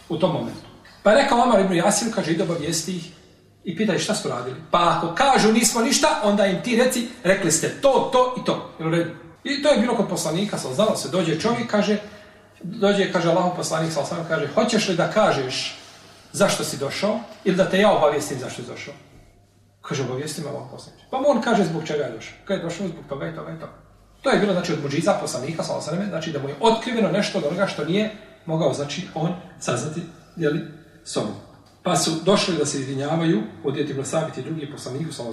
u 0.09 0.17
tom 0.17 0.33
momentu. 0.33 0.71
Pa 1.03 1.11
je 1.11 1.23
rekao 1.23 1.41
Omar 1.41 1.59
ibn 1.59 1.73
Jasir, 1.73 2.13
kaže, 2.15 2.31
ide 2.31 2.43
obavijesti 2.43 2.95
ih 2.95 3.11
i 3.63 3.75
pitaj 3.75 3.99
šta 3.99 4.15
su 4.15 4.29
radili. 4.29 4.55
Pa 4.71 4.97
ako 4.97 5.15
kažu 5.15 5.51
nismo 5.51 5.81
ništa, 5.81 6.07
onda 6.23 6.45
im 6.45 6.63
ti 6.63 6.75
reci, 6.75 7.07
rekli 7.23 7.51
ste 7.51 7.69
to, 7.81 8.09
to 8.13 8.35
i 8.41 8.45
to. 8.45 8.71
I 9.43 9.63
to 9.63 9.69
je 9.69 9.79
bilo 9.79 9.95
kod 9.95 10.07
poslanika, 10.09 10.57
sam 10.57 10.73
znalo 10.73 10.97
se, 10.97 11.09
dođe 11.09 11.39
čovjek, 11.39 11.71
kaže, 11.71 11.97
dođe, 12.63 13.11
kaže 13.11 13.29
Allah 13.29 13.51
poslanik, 13.55 13.93
sam 13.93 14.25
kaže, 14.27 14.47
hoćeš 14.53 14.87
li 14.87 14.95
da 14.95 15.11
kažeš 15.11 15.77
zašto 16.31 16.63
si 16.63 16.77
došao 16.77 17.19
ili 17.43 17.57
da 17.57 17.69
te 17.69 17.79
ja 17.79 17.91
obavijestim 17.91 18.39
zašto 18.39 18.61
si 18.61 18.67
došao? 18.67 18.93
Kaže, 19.81 20.03
obavijestim 20.03 20.47
Allah 20.47 20.63
poslaniče. 20.71 21.05
Pa 21.09 21.17
on 21.27 21.41
kaže 21.41 21.65
zbog 21.65 21.83
čega 21.87 22.03
je 22.03 22.11
došao. 22.11 22.37
Kaže, 22.45 22.61
došao 22.61 22.87
zbog 22.87 23.05
toga 23.09 23.27
i 23.27 23.35
toga 23.35 23.51
i 23.51 23.59
toga. 23.59 23.73
To 24.21 24.29
je 24.29 24.39
bilo, 24.39 24.53
znači, 24.53 24.73
od 24.73 24.83
muđiza 24.83 25.13
poslanika, 25.21 25.63
sam 25.63 25.81
znači 26.09 26.31
da 26.31 26.39
mu 26.39 26.49
je 26.49 26.55
otkriveno 26.59 27.11
nešto 27.11 27.37
od 27.37 27.43
onoga 27.43 27.67
što 27.67 27.85
nije 27.85 28.11
mogao, 28.45 28.73
znači, 28.73 29.07
on 29.15 29.35
saznati, 29.59 30.01
jeli, 30.35 30.67
sobom. 31.03 31.33
Pa 31.83 31.95
su 31.95 32.11
došli 32.25 32.57
da 32.57 32.65
se 32.65 32.79
izvinjavaju, 32.79 33.41
odjeti 33.63 33.93
Vlasavit 33.93 34.37
i 34.37 34.41
drugi 34.41 34.71
poslaniku, 34.71 35.13
sam 35.13 35.25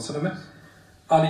ali, 1.09 1.29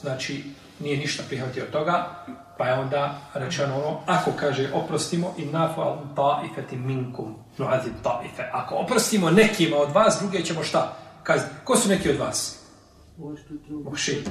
znači, 0.00 0.44
nije 0.80 0.96
ništa 0.96 1.22
prihvatio 1.28 1.64
od 1.64 1.70
toga, 1.70 2.24
pa 2.58 2.68
je 2.68 2.74
onda 2.74 3.18
rečeno 3.34 3.76
ono, 3.76 4.00
ako 4.06 4.30
kaže 4.40 4.70
oprostimo 4.74 5.34
i 5.38 5.44
nafal 5.44 5.98
ta'ifeti 6.16 6.76
minkum, 6.76 7.34
no 7.58 7.66
ta'ife. 8.04 8.48
Ako 8.52 8.74
oprostimo 8.74 9.30
nekima 9.30 9.76
od 9.76 9.92
vas, 9.92 10.18
druge 10.20 10.44
ćemo 10.44 10.62
šta? 10.62 10.96
Kazi, 11.24 11.44
ko 11.64 11.76
su 11.76 11.88
neki 11.88 12.10
od 12.10 12.16
vas? 12.16 12.58
Moši. 13.84 14.24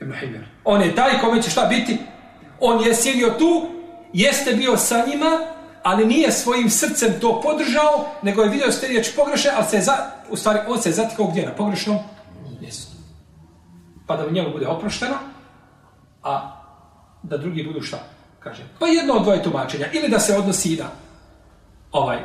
Ibn 0.00 0.12
Himmer. 0.12 0.48
On 0.64 0.82
je 0.82 0.94
taj 0.94 1.20
kome 1.20 1.42
će 1.42 1.50
šta 1.50 1.66
biti? 1.66 1.98
On 2.60 2.84
je 2.84 2.94
sjedio 2.94 3.34
tu, 3.38 3.68
jeste 4.12 4.52
bio 4.52 4.76
sa 4.76 5.04
njima, 5.06 5.40
ali 5.82 6.06
nije 6.06 6.32
svojim 6.32 6.70
srcem 6.70 7.20
to 7.20 7.40
podržao, 7.40 8.06
nego 8.22 8.42
je 8.42 8.48
vidio 8.48 8.72
ste 8.72 8.88
riječ 8.88 9.16
pogreše, 9.16 9.50
ali 9.56 9.66
se 9.66 9.80
za, 9.80 9.92
u 10.30 10.36
stvari 10.36 10.58
on 10.68 10.82
se 10.82 10.92
zatikao 10.92 11.26
gdje? 11.26 11.46
Na 11.46 11.52
pogrešnom 11.52 11.98
mjestu. 12.60 12.96
Pa 14.06 14.16
da 14.16 14.30
njemu 14.30 14.50
bude 14.52 14.66
oprošteno, 14.66 15.16
a 16.22 16.62
da 17.22 17.36
drugi 17.36 17.62
budu 17.62 17.82
šta? 17.82 17.98
Kaže. 18.40 18.62
Pa 18.78 18.86
jedno 18.86 19.14
od 19.14 19.22
dvoje 19.22 19.42
tumačenja. 19.42 19.86
Ili 19.92 20.08
da 20.08 20.18
se 20.18 20.36
odnosi 20.36 20.76
na 20.76 20.86
ovaj, 21.92 22.16
uh, 22.16 22.24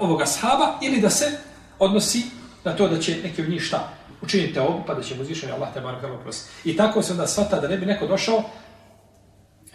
ovoga 0.00 0.26
sahaba, 0.26 0.78
ili 0.82 1.00
da 1.00 1.10
se 1.10 1.38
odnosi 1.78 2.22
na 2.66 2.76
to 2.76 2.88
da 2.88 2.98
će 2.98 3.16
neki 3.22 3.42
od 3.42 3.48
njih 3.48 3.62
šta? 3.62 3.88
Učinite 4.22 4.60
ovo, 4.60 4.84
pa 4.86 4.94
da 4.94 5.02
će 5.02 5.14
mu 5.14 5.24
zvišenje 5.24 5.52
Allah 5.52 5.68
te 5.74 5.80
barak 5.80 6.04
oprosti. 6.04 6.70
I 6.70 6.76
tako 6.76 7.02
se 7.02 7.12
onda 7.12 7.26
svata 7.26 7.60
da 7.60 7.68
ne 7.68 7.76
bi 7.76 7.86
neko 7.86 8.06
došao 8.06 8.42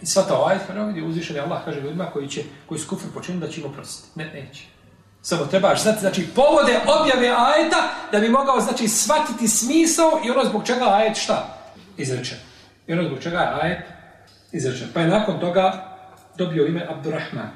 i 0.01 0.05
svata 0.05 0.37
ovaj, 0.37 0.57
pa 0.67 0.73
ne 0.73 0.85
vidi 0.85 1.01
uzvišenje 1.01 1.39
Allah 1.39 1.61
kaže 1.65 1.81
ljudima 1.81 2.05
koji 2.05 2.27
će, 2.27 2.43
koji 2.65 2.79
su 2.79 2.89
kufr 2.89 3.05
počiniti 3.13 3.45
da 3.45 3.51
će 3.51 3.61
im 3.61 3.67
oprostiti. 3.67 4.19
Ne, 4.19 4.25
neće. 4.25 4.63
Samo 5.21 5.45
trebaš 5.45 5.83
znati, 5.83 5.99
znači, 5.99 6.27
povode 6.35 6.79
objave 7.01 7.27
ajeta 7.27 7.89
da 8.11 8.19
bi 8.19 8.29
mogao, 8.29 8.59
znači, 8.59 8.87
shvatiti 8.87 9.47
smisao 9.47 10.21
i 10.25 10.31
ono 10.31 10.43
zbog 10.45 10.65
čega 10.65 10.85
ajet 10.85 11.17
šta? 11.17 11.57
Izrečen. 11.97 12.37
I 12.87 12.93
ono 12.93 13.03
zbog 13.03 13.19
čega 13.19 13.39
je 13.39 13.53
ajet 13.61 13.83
izrečen. 14.51 14.87
Pa 14.93 14.99
je 14.99 15.07
nakon 15.07 15.39
toga 15.39 15.95
dobio 16.37 16.65
ime 16.65 16.87
Abdurrahman. 16.89 17.49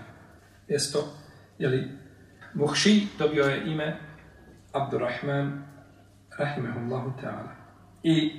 Jesto, 0.68 1.14
jeli, 1.60 1.92
Muhši 2.54 3.08
dobio 3.18 3.44
je 3.44 3.72
ime 3.72 4.00
Abdurrahman, 4.76 5.64
rahimehullahu 6.38 7.14
ta'ala. 7.22 7.56
I 8.04 8.34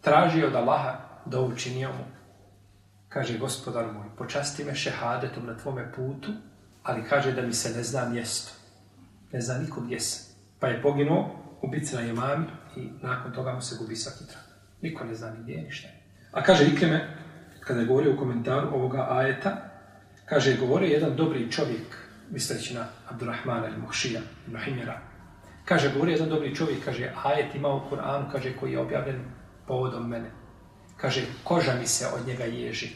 tražio 0.00 0.46
od 0.46 0.54
Allaha 0.54 0.98
da 1.26 1.40
učinio 1.40 1.88
mu. 1.88 2.04
Kaže, 3.08 3.38
gospodar 3.38 3.92
moj, 3.92 4.06
počasti 4.18 4.64
me 4.64 4.74
šehadetom 4.74 5.46
na 5.46 5.56
tvome 5.56 5.92
putu, 5.92 6.32
ali 6.82 7.08
kaže 7.08 7.32
da 7.32 7.42
mi 7.42 7.52
se 7.52 7.76
ne 7.76 7.82
zna 7.82 8.08
mjesto. 8.08 8.52
Ne 9.32 9.40
zna 9.40 9.58
niko 9.58 9.80
gdje 9.80 10.00
se. 10.00 10.34
Pa 10.60 10.68
je 10.68 10.82
poginuo 10.82 11.42
ubica 11.62 11.96
na 11.96 12.02
imam 12.02 12.46
i 12.76 12.90
nakon 13.02 13.32
toga 13.32 13.52
mu 13.52 13.60
se 13.60 13.76
gubi 13.78 13.96
svaki 13.96 14.26
trak. 14.26 14.44
Niko 14.82 15.04
ne 15.04 15.14
zna 15.14 15.30
ni 15.30 15.42
gdje 15.42 15.62
ništa. 15.62 15.88
A 16.32 16.42
kaže 16.42 16.66
Ikreme, 16.66 17.16
kada 17.60 17.80
je 17.80 17.86
govorio 17.86 18.14
u 18.14 18.18
komentaru 18.18 18.68
ovoga 18.74 19.06
ajeta, 19.10 19.56
kaže, 20.24 20.56
govorio 20.56 20.88
jedan 20.88 21.16
dobri 21.16 21.52
čovjek, 21.52 21.96
misleći 22.30 22.74
na 22.74 22.86
Abdurrahmana 23.08 23.68
ili 23.68 23.78
Mohšija, 23.78 24.20
Nohimjera, 24.46 25.00
kaže, 25.66 25.92
govorio 25.92 26.12
jedan 26.12 26.28
dobri 26.28 26.54
čovjek, 26.54 26.84
kaže, 26.84 27.12
ajet 27.24 27.54
ima 27.54 27.68
u 27.68 27.80
Kur'anu, 27.90 28.32
kaže, 28.32 28.56
koji 28.56 28.72
je 28.72 28.80
objavljen 28.80 29.24
povodom 29.66 30.08
mene. 30.08 30.30
Kaže, 30.96 31.22
koža 31.44 31.74
mi 31.74 31.86
se 31.86 32.06
od 32.06 32.26
njega 32.26 32.44
ježi 32.44 32.90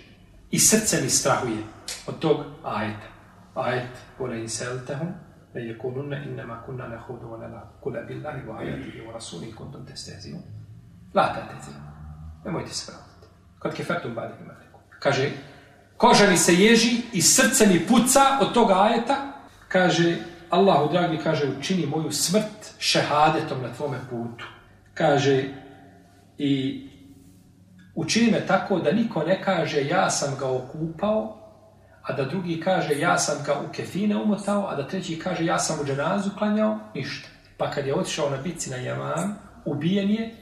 i 0.51 0.59
srce 0.59 1.03
mi 1.03 1.11
strahuje 1.11 1.59
od 2.07 2.19
tog 2.19 2.37
ajeta. 2.65 3.09
Ajet, 3.55 3.91
kule 4.19 4.41
in 4.41 4.49
seltehum, 4.49 5.09
ne 5.55 5.67
je 5.67 5.79
kunna 5.79 6.89
ne 6.89 6.99
hudu 7.07 7.27
wa 7.27 7.41
nela 7.41 7.73
kule 7.81 8.05
billahi 8.09 8.47
wa 8.49 8.59
ajati 8.59 9.03
wa 9.09 9.13
rasuli 9.13 9.55
kundum 9.55 9.87
testeziju. 9.87 10.37
Lata 11.15 11.49
teziju. 11.49 11.75
Nemojte 12.45 12.71
se 12.71 12.93
praviti. 12.93 13.35
Kad 13.59 13.75
kefertum 13.75 14.15
badi 14.15 14.35
ima 14.41 14.55
Kaže, 14.99 15.31
koža 15.97 16.31
mi 16.31 16.37
se 16.37 16.55
ježi 16.55 17.03
i 17.13 17.23
srce 17.23 17.67
mi 17.67 17.87
puca 17.87 18.21
od 18.41 18.55
toga 18.55 18.75
ajeta. 18.83 19.33
Kaže, 19.69 20.17
Allahu 20.51 20.93
dragi, 20.93 21.19
kaže, 21.19 21.49
učini 21.59 21.87
moju 21.87 22.13
smrt 22.13 22.75
šehadetom 22.79 23.63
na 23.63 23.73
tvome 23.75 23.99
putu. 24.11 24.45
Kaže, 24.95 25.45
i 26.39 26.83
učini 27.95 28.31
me 28.31 28.47
tako 28.47 28.79
da 28.79 28.93
niko 28.93 29.23
ne 29.23 29.43
kaže 29.43 29.87
ja 29.87 30.11
sam 30.11 30.37
ga 30.39 30.51
okupao, 30.51 31.37
a 32.03 32.13
da 32.13 32.25
drugi 32.25 32.61
kaže 32.61 32.99
ja 32.99 33.19
sam 33.19 33.45
ga 33.47 33.55
u 33.55 33.73
kefine 33.73 34.17
umotao, 34.17 34.67
a 34.67 34.77
da 34.77 34.89
treći 34.89 35.19
kaže 35.19 35.45
ja 35.45 35.59
sam 35.59 35.81
u 35.81 35.85
dženazu 35.85 36.31
klanjao, 36.39 36.79
ništa. 36.95 37.29
Pa 37.57 37.71
kad 37.71 37.87
je 37.87 37.95
otišao 37.95 38.31
na 38.31 38.37
bici 38.37 38.71
na 38.71 38.77
jaman, 38.77 39.35
ubijen 39.65 40.11
je 40.11 40.35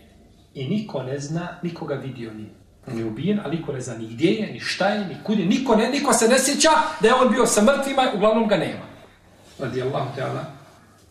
i 0.54 0.68
niko 0.68 1.02
ne 1.02 1.18
zna, 1.18 1.48
nikoga 1.62 1.94
vidio 1.94 2.34
nije. 2.34 2.50
On 2.86 2.98
je 2.98 3.04
ubijen, 3.04 3.40
ali 3.44 3.56
niko 3.56 3.72
ne 3.72 3.80
zna 3.80 3.94
ni 3.98 4.06
gdje 4.06 4.30
je, 4.30 4.52
ni 4.52 4.60
šta 4.60 4.88
je, 4.88 5.06
ni 5.06 5.16
kud 5.24 5.38
je. 5.38 5.46
Niko, 5.46 5.76
ne, 5.76 5.88
niko 5.88 6.12
se 6.12 6.28
ne 6.28 6.38
sjeća 6.38 6.70
da 7.00 7.08
je 7.08 7.14
on 7.14 7.30
bio 7.30 7.46
sa 7.46 7.62
mrtvima, 7.62 8.02
uglavnom 8.14 8.48
ga 8.48 8.56
nema. 8.56 8.97
Radi 9.58 9.82
Allahu 9.82 10.10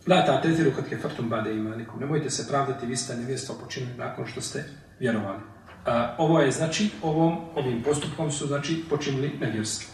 La 0.07 0.25
ta 0.25 0.41
teziru 0.41 0.71
kad 0.75 0.89
kefartum 0.89 1.29
bade 1.29 1.53
imanikum. 1.53 1.99
Nemojte 1.99 2.29
se 2.29 2.47
pravdati, 2.47 2.85
vi 2.85 2.97
ste 2.97 3.15
nevjesto 3.15 3.53
počinili 3.63 3.97
nakon 3.97 4.27
što 4.27 4.41
ste 4.41 4.63
vjerovali. 4.99 5.39
A, 5.85 6.15
ovo 6.17 6.41
je, 6.41 6.51
znači, 6.51 6.89
ovom, 7.01 7.37
ovim 7.55 7.83
postupkom 7.83 8.31
su, 8.31 8.47
znači, 8.47 8.83
počinili 8.89 9.37
nevjerstvo. 9.39 9.93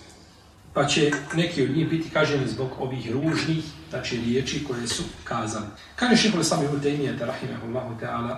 Pa 0.73 0.85
će 0.85 1.11
neki 1.35 1.63
od 1.63 1.69
njih 1.69 1.89
biti 1.89 2.09
kaženi 2.09 2.47
zbog 2.47 2.69
ovih 2.79 3.11
ružnih, 3.11 3.63
znači, 3.89 4.17
riječi 4.17 4.63
koje 4.67 4.87
su 4.87 5.03
kazali. 5.23 5.65
Kaže 5.95 6.15
šeho 6.15 6.43
sami 6.43 6.67
u 6.67 6.81
temijete, 6.81 7.25
rahimahullahu 7.25 7.95
ta'ala, 8.01 8.37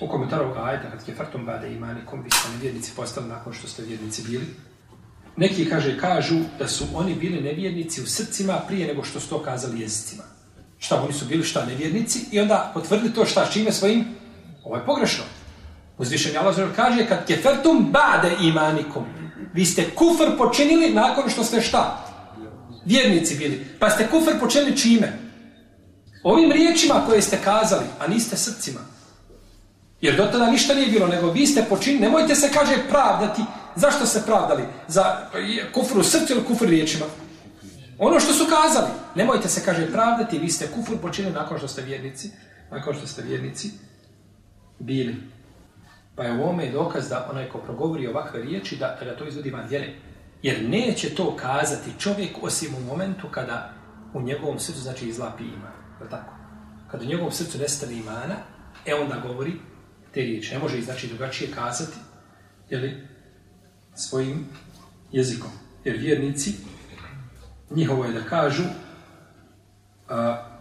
U 0.00 0.08
komentaru 0.08 0.44
ovoga 0.44 0.64
ajta, 0.64 0.90
kad 0.90 1.04
kefartum 1.04 1.44
bade 1.46 1.72
imanikum, 1.72 2.22
vi 2.22 2.30
ste 2.30 2.48
nevjernici 2.52 2.92
postali 2.96 3.28
nakon 3.28 3.52
što 3.52 3.68
ste 3.68 3.82
vjernici 3.82 4.22
bili. 4.22 4.46
Neki 5.36 5.68
kaže, 5.70 5.98
kažu 5.98 6.34
da 6.58 6.68
su 6.68 6.84
oni 6.94 7.14
bili 7.14 7.40
nevjernici 7.40 8.02
u 8.02 8.06
srcima 8.06 8.60
prije 8.68 8.86
nego 8.86 9.04
što 9.04 9.20
su 9.20 9.28
to 9.28 9.42
kazali 9.42 9.80
jezicima. 9.80 10.22
Šta, 10.78 11.02
oni 11.02 11.12
su 11.12 11.24
bili 11.24 11.44
šta, 11.44 11.66
nevjernici? 11.66 12.20
I 12.30 12.40
onda 12.40 12.70
potvrdi 12.74 13.14
to 13.14 13.24
šta, 13.24 13.46
čime 13.52 13.72
svojim? 13.72 14.04
Ovo 14.64 14.76
je 14.76 14.86
pogrešno. 14.86 15.24
Uzvišenje 15.98 16.38
Allah 16.38 16.56
kaže, 16.76 17.06
kad 17.06 17.26
kefertum 17.26 17.88
bade 17.92 18.36
imanikom, 18.42 19.04
vi 19.52 19.66
ste 19.66 19.90
kufr 19.90 20.36
počinili 20.38 20.92
nakon 20.92 21.30
što 21.30 21.44
ste 21.44 21.60
šta? 21.60 22.06
Vjernici 22.84 23.34
bili. 23.38 23.66
Pa 23.78 23.90
ste 23.90 24.08
kufr 24.08 24.38
počinili 24.40 24.76
čime? 24.76 25.18
Ovim 26.22 26.52
riječima 26.52 27.02
koje 27.06 27.22
ste 27.22 27.38
kazali, 27.44 27.84
a 27.98 28.06
niste 28.06 28.36
srcima. 28.36 28.80
Jer 30.00 30.16
do 30.16 30.26
tada 30.26 30.50
ništa 30.50 30.74
nije 30.74 30.86
bilo, 30.86 31.06
nego 31.06 31.30
vi 31.30 31.46
ste 31.46 31.64
počinili, 31.68 32.02
nemojte 32.02 32.34
se, 32.34 32.50
kaže, 32.52 32.88
pravdati. 32.88 33.42
Zašto 33.76 34.06
se 34.06 34.22
pravdali? 34.26 34.62
Za 34.88 35.02
pa 35.32 35.38
kufru 35.72 36.00
u 36.00 36.04
srcu 36.04 36.32
ili 36.32 36.44
kufru 36.44 36.68
riječima? 36.68 37.06
Ono 37.98 38.20
što 38.20 38.32
su 38.32 38.44
kazali. 38.44 38.90
Nemojte 39.14 39.48
se, 39.48 39.64
kaže, 39.64 39.92
pravdati, 39.92 40.38
vi 40.38 40.48
ste 40.48 40.66
kufur 40.66 40.98
počinili 41.02 41.34
nakon 41.34 41.58
što 41.58 41.68
ste 41.68 41.82
vjernici. 41.82 42.30
Nakon 42.70 42.94
što 42.94 43.06
ste 43.06 43.22
vjernici 43.22 43.70
bili. 44.78 45.16
Pa 46.16 46.24
je 46.24 46.32
u 46.32 46.42
ovome 46.42 46.70
dokaz 46.70 47.08
da 47.08 47.28
onaj 47.30 47.48
ko 47.48 47.58
progovori 47.58 48.06
ovakve 48.06 48.42
riječi, 48.42 48.76
da, 48.76 48.98
da 49.04 49.16
to 49.16 49.26
izvodi 49.26 49.50
van 49.50 49.68
vjere. 49.68 49.94
Jer 50.42 50.68
neće 50.68 51.14
to 51.14 51.36
kazati 51.36 51.90
čovjek 51.98 52.36
osim 52.42 52.74
u 52.74 52.80
momentu 52.80 53.28
kada 53.30 53.72
u 54.14 54.22
njegovom 54.22 54.58
srcu 54.58 54.80
znači 54.80 55.08
izlapi 55.08 55.44
ima. 55.44 55.72
Je 56.02 56.10
tako? 56.10 56.34
Kada 56.90 57.04
u 57.04 57.08
njegovom 57.08 57.32
srcu 57.32 57.58
nestane 57.58 57.92
imana, 57.92 58.34
e 58.86 58.94
onda 58.94 59.16
govori 59.26 59.52
te 60.14 60.20
riječi. 60.20 60.54
Ne 60.54 60.58
može 60.58 60.78
ih 60.78 60.84
znači 60.84 61.08
drugačije 61.08 61.50
kazati, 61.54 61.96
jeli, 62.70 63.08
svojim 64.08 64.46
jezikom. 65.12 65.50
Jer 65.84 65.96
vjernici, 65.96 66.54
njihovo 67.70 68.04
je 68.04 68.12
da 68.12 68.22
kažu 68.22 68.62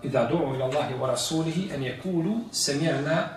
i 0.04 0.10
da 0.10 0.26
dovu 0.26 0.56
ila 0.56 0.66
Allahi 0.66 0.94
wa 0.94 1.08
rasulihi 1.08 1.72
en 1.74 1.84
je 1.84 2.00
kulu 2.04 2.40
semjerna 2.52 3.28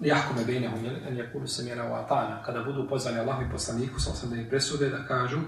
jahkome 0.00 0.44
bejnehum, 0.44 0.86
en 1.08 1.16
je 1.16 1.32
kulu 1.32 1.46
semjerna 1.46 1.84
wa 1.84 2.04
atana. 2.04 2.42
Kada 2.42 2.62
budu 2.62 2.88
pozvani 2.88 3.18
Allahu 3.18 3.42
i 3.42 3.50
poslaniku, 3.52 4.00
sa 4.00 4.10
osam 4.10 4.30
da 4.30 4.36
im 4.36 4.48
presude, 4.48 4.88
da 4.88 5.06
kažu 5.06 5.40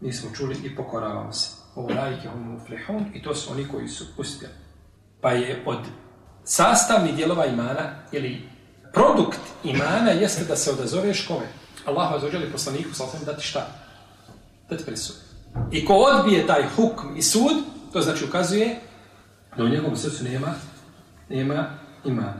mi 0.00 0.12
smo 0.12 0.30
čuli 0.34 0.56
i 0.64 0.76
pokoravamo 0.76 1.32
se. 1.32 1.50
Ovo 1.74 1.88
lajke 1.88 2.28
hum 2.28 2.52
muflihun 2.52 3.06
i 3.14 3.22
to 3.22 3.34
su 3.34 3.52
oni 3.52 3.68
koji 3.68 3.88
su 3.88 4.04
uspjeli. 4.16 4.54
Pa 5.20 5.32
je 5.32 5.62
od 5.66 5.78
sastavnih 6.44 7.16
dijelova 7.16 7.46
imana 7.46 7.90
ili 8.12 8.48
produkt 8.92 9.40
imana 9.64 10.10
jeste 10.10 10.44
da 10.44 10.56
se 10.56 10.70
odazoveš 10.70 11.26
kome? 11.26 11.46
Allah 11.84 12.12
vas 12.12 12.22
ođeli 12.22 12.52
poslaniku 12.52 12.94
sa 12.94 13.04
osam 13.04 13.20
dati 13.26 13.44
šta? 13.44 13.66
Dati 14.70 14.84
presud. 14.84 15.16
I 15.72 15.84
ko 15.84 15.94
odbije 15.94 16.46
taj 16.46 16.62
hukm 16.76 17.16
i 17.16 17.22
sud, 17.22 17.64
to 17.92 18.00
znači 18.00 18.24
ukazuje 18.24 18.80
da 19.56 19.64
u 19.64 19.68
njegovom 19.68 19.96
srcu 19.96 20.24
nema 20.24 20.54
nema 21.28 21.70
imana. 22.04 22.34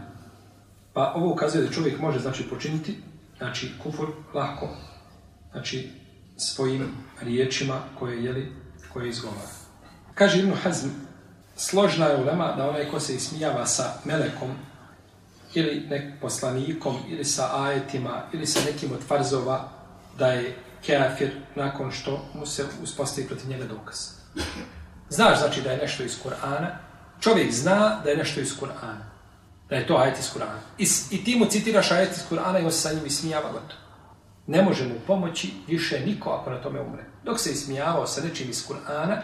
Pa 0.92 1.12
ovo 1.14 1.32
ukazuje 1.32 1.64
da 1.64 1.72
čovjek 1.72 2.00
može 2.00 2.18
znači 2.18 2.42
počiniti 2.42 2.98
znači 3.38 3.72
kufur 3.82 4.08
lako 4.34 4.68
znači 5.52 5.90
svojim 6.36 6.88
riječima 7.20 7.80
koje 7.98 8.24
jeli 8.24 8.52
koje 8.92 9.08
izgovara. 9.08 9.48
Kaže 10.14 10.38
Ibn 10.38 10.52
Hazm 10.62 10.88
složna 11.56 12.06
je 12.06 12.22
ulema 12.22 12.52
da 12.56 12.68
onaj 12.68 12.90
ko 12.90 13.00
se 13.00 13.14
ismijava 13.14 13.66
sa 13.66 13.92
melekom 14.04 14.50
ili 15.58 15.86
nek 15.90 16.20
poslanikom 16.20 16.96
ili 17.08 17.24
sa 17.24 17.64
ajetima 17.64 18.22
ili 18.32 18.46
sa 18.46 18.60
nekim 18.66 18.92
od 18.92 19.00
farzova 19.08 19.68
da 20.18 20.26
je 20.26 20.56
kafir 20.86 21.30
nakon 21.54 21.92
što 21.92 22.24
mu 22.34 22.46
se 22.46 22.64
uspostavi 22.82 23.26
protiv 23.26 23.48
njega 23.48 23.64
dokaz. 23.64 23.98
Znaš 25.08 25.38
znači 25.38 25.62
da 25.62 25.70
je 25.70 25.78
nešto 25.78 26.02
iz 26.02 26.16
Kur'ana, 26.24 26.68
čovjek 27.20 27.52
zna 27.52 28.00
da 28.04 28.10
je 28.10 28.16
nešto 28.16 28.40
iz 28.40 28.60
Kur'ana, 28.60 29.04
da 29.70 29.76
je 29.76 29.86
to 29.86 29.96
ajet 29.96 30.18
iz 30.18 30.30
Kur'ana. 30.34 30.60
I, 30.78 30.86
I 31.10 31.24
ti 31.24 31.36
mu 31.38 31.46
citiraš 31.46 31.90
ajet 31.90 32.16
iz 32.16 32.22
Kur'ana 32.30 32.60
i 32.62 32.64
on 32.64 32.72
se 32.72 32.80
sa 32.80 32.92
njim 32.92 33.06
ismijava 33.06 33.52
gotovo. 33.52 33.80
Ne 34.46 34.62
može 34.62 34.84
mu 34.84 34.94
pomoći 35.06 35.52
više 35.66 36.00
niko 36.06 36.30
ako 36.30 36.50
na 36.50 36.62
tome 36.62 36.80
umre. 36.80 37.04
Dok 37.24 37.40
se 37.40 37.50
ismijavao 37.50 38.06
sa 38.06 38.20
nečim 38.20 38.50
iz 38.50 38.68
Kur'ana, 38.68 39.20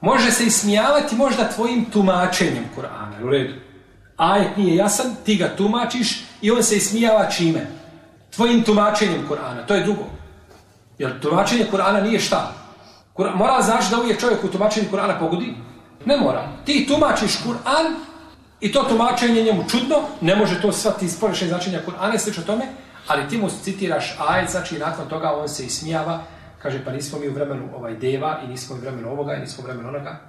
može 0.00 0.30
se 0.30 0.44
ismijavati 0.44 1.16
možda 1.16 1.50
tvojim 1.50 1.84
tumačenjem 1.84 2.64
Kur'ana, 2.76 3.24
u 3.24 3.30
redu 3.30 3.54
ajet 4.18 4.56
nije 4.56 4.76
jasan, 4.76 5.16
ti 5.24 5.36
ga 5.36 5.56
tumačiš 5.56 6.24
i 6.42 6.50
on 6.50 6.62
se 6.62 6.76
ismijava 6.76 7.30
čime? 7.30 7.66
Tvojim 8.30 8.62
tumačenjem 8.62 9.28
Kur'ana, 9.28 9.66
to 9.66 9.74
je 9.74 9.84
drugo. 9.84 10.04
Jer 10.98 11.20
tumačenje 11.20 11.66
Kur'ana 11.72 12.02
nije 12.02 12.20
šta? 12.20 12.52
Kur 13.12 13.30
mora 13.34 13.62
znači 13.62 13.90
da 13.90 14.00
uvijek 14.00 14.20
čovjek 14.20 14.44
u 14.44 14.48
tumačenju 14.48 14.86
Kur'ana 14.92 15.18
pogodi? 15.18 15.54
Ne 16.04 16.16
mora. 16.16 16.48
Ti 16.64 16.86
tumačiš 16.88 17.32
Kur'an 17.44 17.94
i 18.60 18.72
to 18.72 18.82
tumačenje 18.82 19.42
njemu 19.42 19.64
čudno, 19.68 19.96
ne 20.20 20.36
može 20.36 20.60
to 20.60 20.72
svati 20.72 21.04
iz 21.04 21.20
površenja 21.20 21.48
značenja 21.48 21.80
Kur'ana 21.86 22.14
i 22.14 22.18
slično 22.18 22.42
tome, 22.42 22.64
ali 23.06 23.28
ti 23.28 23.38
mu 23.38 23.48
citiraš 23.64 24.16
ajet, 24.28 24.50
znači 24.50 24.78
nakon 24.78 25.08
toga 25.08 25.32
on 25.32 25.48
se 25.48 25.66
ismijava, 25.66 26.22
kaže 26.62 26.84
pa 26.84 26.92
nismo 26.92 27.18
mi 27.18 27.28
u 27.28 27.34
vremenu 27.34 27.68
ovaj 27.76 27.94
deva 27.94 28.40
i 28.44 28.48
nismo 28.48 28.76
u 28.76 28.78
vremenu 28.78 29.10
ovoga 29.10 29.34
i 29.34 29.40
nismo 29.40 29.64
u 29.64 29.66
vremenu 29.66 29.88
onoga. 29.88 30.20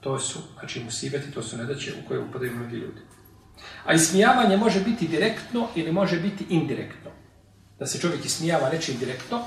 To 0.00 0.18
su, 0.18 0.38
znači 0.58 0.84
musibeti, 0.84 1.30
to 1.30 1.42
su 1.42 1.56
nedaće 1.56 1.92
u 1.92 2.08
koje 2.08 2.20
upadaju 2.20 2.56
mnogi 2.56 2.76
ljudi. 2.76 3.00
A 3.84 3.92
ismijavanje 3.92 4.56
može 4.56 4.80
biti 4.80 5.08
direktno 5.08 5.66
ili 5.74 5.92
može 5.92 6.20
biti 6.20 6.46
indirektno. 6.48 7.10
Da 7.78 7.86
se 7.86 8.00
čovjek 8.00 8.24
ismijava 8.24 8.70
nečim 8.70 8.98
direktno, 8.98 9.42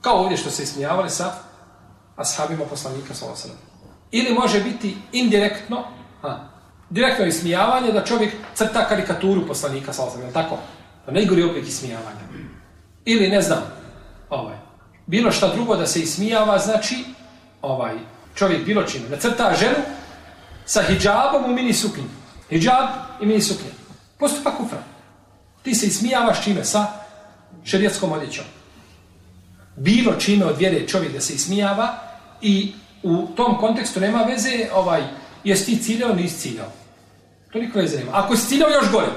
kao 0.00 0.16
ovdje 0.16 0.36
što 0.36 0.50
se 0.50 0.62
ismijavali 0.62 1.10
sa 1.10 1.34
ashabima 2.16 2.64
poslanika 2.64 3.14
sa 3.14 3.26
osadom. 3.26 3.56
Ili 4.10 4.34
može 4.34 4.60
biti 4.60 4.96
indirektno, 5.12 5.84
a, 6.22 6.48
direktno 6.90 7.24
ismijavanje 7.24 7.92
da 7.92 8.04
čovjek 8.04 8.34
crta 8.54 8.88
karikaturu 8.88 9.46
poslanika 9.46 9.92
sa 9.92 10.04
osadom, 10.04 10.32
tako? 10.32 10.58
Da 11.06 11.12
najgori 11.12 11.42
oblik 11.42 11.68
ismijavanja. 11.68 12.20
Ili 13.04 13.28
ne 13.28 13.42
znam, 13.42 13.62
ovaj, 14.30 14.56
bilo 15.06 15.32
šta 15.32 15.54
drugo 15.54 15.76
da 15.76 15.86
se 15.86 16.00
ismijava, 16.00 16.58
znači, 16.58 17.04
ovaj, 17.62 17.94
čovjek 18.34 18.64
bilo 18.64 18.82
čime, 18.82 19.08
da 19.08 19.16
crta 19.16 19.54
ženu 19.60 19.78
sa 20.64 20.82
hijabom 20.82 21.44
u 21.44 21.54
mini 21.54 21.72
suknju. 21.72 22.04
Hijab 22.52 22.88
i 23.20 23.26
mini 23.26 23.40
suknje. 23.40 23.70
Postupak 24.18 24.56
kufra. 24.56 24.78
Ti 25.62 25.74
se 25.74 25.86
ismijavaš 25.86 26.44
čime? 26.44 26.64
Sa 26.64 26.86
šerijetskom 27.64 28.12
odjećom. 28.12 28.44
Bilo 29.76 30.12
čime 30.14 30.44
od 30.46 30.58
vjere 30.58 30.88
čovjek 30.88 31.12
da 31.12 31.20
se 31.20 31.34
ismijava 31.34 31.98
i 32.40 32.72
u 33.02 33.26
tom 33.36 33.58
kontekstu 33.58 34.00
nema 34.00 34.22
veze 34.22 34.68
ovaj, 34.74 35.02
jesi 35.44 35.64
ti 35.66 35.82
ciljao 35.82 36.14
nisi 36.14 36.38
ciljao. 36.38 36.66
To 37.52 37.58
niko 37.58 37.78
veze 37.78 37.98
nema. 37.98 38.10
Ako 38.14 38.36
si 38.36 38.48
ciljao 38.48 38.70
još 38.70 38.90
gore, 38.92 39.08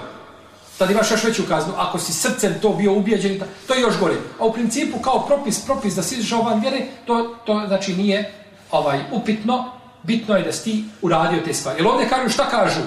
tad 0.77 0.91
imaš 0.91 1.11
još 1.11 1.23
veću 1.23 1.43
kaznu. 1.47 1.73
Ako 1.77 1.99
si 1.99 2.13
srcem 2.13 2.55
to 2.61 2.69
bio 2.69 2.93
ubijeđen, 2.93 3.41
to 3.67 3.73
je 3.73 3.81
još 3.81 3.99
gore. 3.99 4.15
A 4.39 4.45
u 4.45 4.53
principu 4.53 4.99
kao 4.99 5.25
propis, 5.27 5.65
propis 5.65 5.95
da 5.95 6.03
si 6.03 6.15
izašao 6.15 6.41
van 6.41 6.59
vjere, 6.61 6.85
to, 7.05 7.35
to 7.45 7.63
znači 7.67 7.95
nije 7.95 8.33
ovaj 8.71 8.99
upitno, 9.11 9.71
bitno 10.03 10.35
je 10.35 10.43
da 10.43 10.51
si 10.51 10.63
ti 10.63 10.83
uradio 11.01 11.41
te 11.45 11.53
stvari. 11.53 11.79
Jer 11.79 11.87
ovdje 11.87 12.09
kažu 12.09 12.29
šta 12.29 12.49
kažu? 12.49 12.81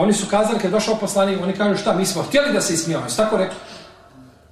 Oni 0.00 0.12
su 0.12 0.26
kazali, 0.30 0.58
kad 0.58 0.64
je 0.64 0.70
došao 0.70 0.96
poslanik, 0.96 1.42
oni 1.42 1.52
kažu 1.52 1.76
šta, 1.80 1.92
mi 1.92 2.06
smo 2.06 2.22
htjeli 2.22 2.52
da 2.52 2.60
se 2.60 2.74
ismijamo, 2.74 3.06
tako 3.16 3.36
rekli. 3.36 3.56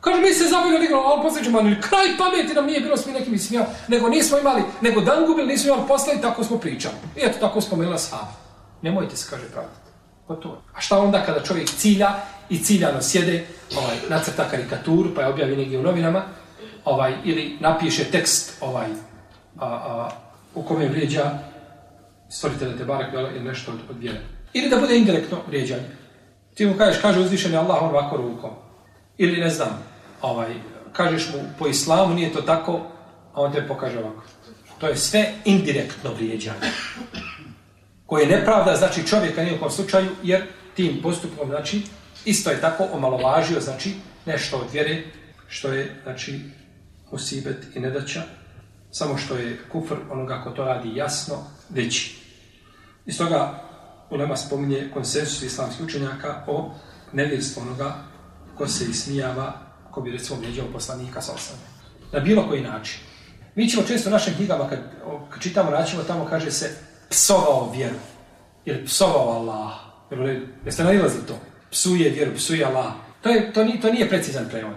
Kaže, 0.00 0.20
mi 0.20 0.32
se 0.32 0.44
zabavili 0.44 0.84
igrali, 0.84 1.02
ali 1.06 1.22
poslećemo, 1.22 1.58
ali 1.58 1.80
kraj 1.80 2.16
pameti 2.18 2.54
nam 2.54 2.66
nije 2.66 2.80
bilo 2.80 2.96
smo 2.96 3.12
nekim 3.12 3.34
ismijao, 3.34 3.66
nego 3.88 4.08
nismo 4.08 4.38
imali, 4.38 4.62
nego 4.80 5.00
dan 5.00 5.26
gubili, 5.26 5.48
nismo 5.48 5.72
imali 5.72 5.88
posla 5.88 6.12
i 6.14 6.20
tako 6.20 6.44
smo 6.44 6.58
pričali. 6.58 6.94
I 7.16 7.20
eto, 7.22 7.38
tako 7.40 7.60
smo 7.60 7.82
imali. 7.82 7.98
Nemojte 8.82 9.16
se, 9.16 9.26
kaže, 9.30 9.42
pravdati. 9.52 9.90
Gotovo. 10.28 10.62
A 10.74 10.80
šta 10.80 10.98
onda 10.98 11.22
kada 11.22 11.42
čovjek 11.42 11.68
cilja 11.68 12.14
i 12.48 12.58
ciljano 12.58 13.02
sjede, 13.02 13.46
ovaj, 13.76 13.96
nacrta 14.08 14.48
karikaturu, 14.50 15.14
pa 15.14 15.22
je 15.22 15.28
objavi 15.28 15.56
negdje 15.56 15.78
u 15.78 15.82
novinama, 15.82 16.22
ovaj, 16.84 17.14
ili 17.24 17.56
napiše 17.60 18.04
tekst 18.04 18.52
ovaj, 18.60 18.86
a, 19.58 19.66
a, 19.66 20.10
u 20.54 20.62
kome 20.62 20.88
vrijeđa 20.88 21.38
stvoritelja 22.28 22.76
Tebarak 22.76 23.12
ili 23.12 23.40
nešto 23.40 23.72
od, 23.72 23.78
od 23.90 23.98
vjera. 23.98 24.35
Ili 24.52 24.68
da 24.68 24.76
bude 24.76 24.98
indirektno 24.98 25.38
vrijeđanje. 25.46 25.88
Ti 26.54 26.66
mu 26.66 26.74
kažeš, 26.74 27.02
kaže 27.02 27.20
uzvišen 27.20 27.52
je 27.52 27.58
Allah, 27.58 27.82
ovako 27.82 28.16
rukom. 28.16 28.50
Ili 29.18 29.40
ne 29.40 29.50
znam, 29.50 29.82
ovaj, 30.22 30.54
kažeš 30.92 31.28
mu 31.34 31.40
po 31.58 31.66
islamu 31.66 32.14
nije 32.14 32.32
to 32.32 32.42
tako, 32.42 32.72
a 33.32 33.42
on 33.42 33.52
te 33.52 33.68
pokaže 33.68 33.98
ovako. 33.98 34.22
To 34.78 34.88
je 34.88 34.96
sve 34.96 35.32
indirektno 35.44 36.12
vrijeđanje. 36.12 36.70
Koje 38.06 38.22
je 38.22 38.38
nepravda, 38.38 38.76
znači 38.76 39.06
čovjeka 39.06 39.42
nije 39.42 39.58
u 39.66 39.70
slučaju, 39.70 40.08
jer 40.22 40.42
tim 40.74 41.00
postupom, 41.02 41.48
znači, 41.48 41.82
isto 42.24 42.50
je 42.50 42.60
tako 42.60 42.88
omalovažio, 42.92 43.60
znači, 43.60 43.94
nešto 44.26 44.56
od 44.56 44.72
vjere, 44.72 45.02
što 45.48 45.68
je, 45.68 46.00
znači, 46.02 46.40
usibet 47.10 47.56
i 47.74 47.80
nedaća, 47.80 48.22
samo 48.90 49.18
što 49.18 49.36
je 49.36 49.58
kufr 49.72 49.94
onoga 50.10 50.42
ko 50.44 50.50
to 50.50 50.64
radi 50.64 50.96
jasno, 50.96 51.34
veći. 51.68 52.16
Iz 53.06 53.18
toga 53.18 53.65
Ulema 54.10 54.36
spominje 54.36 54.90
konsensus 54.94 55.42
islamskih 55.42 55.86
učenjaka 55.86 56.44
o 56.46 56.74
nevjerstvu 57.12 57.62
onoga 57.62 57.94
ko 58.54 58.68
se 58.68 58.84
ismijava, 58.84 59.52
ko 59.90 60.00
bi 60.00 60.10
recimo 60.10 60.38
vrijeđao 60.40 60.66
poslanika 60.72 61.22
sa 61.22 61.32
osame. 61.32 61.62
Na 62.12 62.20
bilo 62.20 62.48
koji 62.48 62.62
način. 62.62 63.00
Mi 63.54 63.68
ćemo 63.68 63.86
često 63.86 64.08
u 64.08 64.12
našim 64.12 64.34
knjigama, 64.34 64.68
kad, 64.68 64.78
kad 65.30 65.42
čitamo, 65.42 65.70
naćemo 65.70 66.02
tamo, 66.02 66.24
kaže 66.24 66.50
se 66.50 66.76
psovao 67.10 67.72
vjeru. 67.76 67.96
Ili 68.64 68.84
psovao 68.84 69.30
Allah. 69.30 69.72
Jeste 70.64 70.84
nalilazili 70.84 71.26
to? 71.26 71.38
Psuje 71.70 72.10
vjeru, 72.10 72.34
psuje 72.36 72.64
Allah. 72.64 72.92
To, 73.22 73.28
je, 73.28 73.52
to, 73.52 73.64
nije, 73.64 73.80
to 73.80 73.92
nije 73.92 74.08
precizan 74.08 74.48
prevod. 74.50 74.74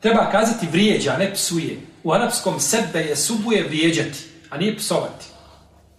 Treba 0.00 0.30
kazati 0.30 0.66
vrijeđa, 0.66 1.16
ne 1.16 1.32
psuje. 1.34 1.80
U 2.04 2.12
arapskom 2.12 2.60
sebe 2.60 3.00
je 3.00 3.16
subuje 3.16 3.62
vrijeđati, 3.62 4.18
a 4.50 4.58
nije 4.58 4.76
psovati. 4.76 5.26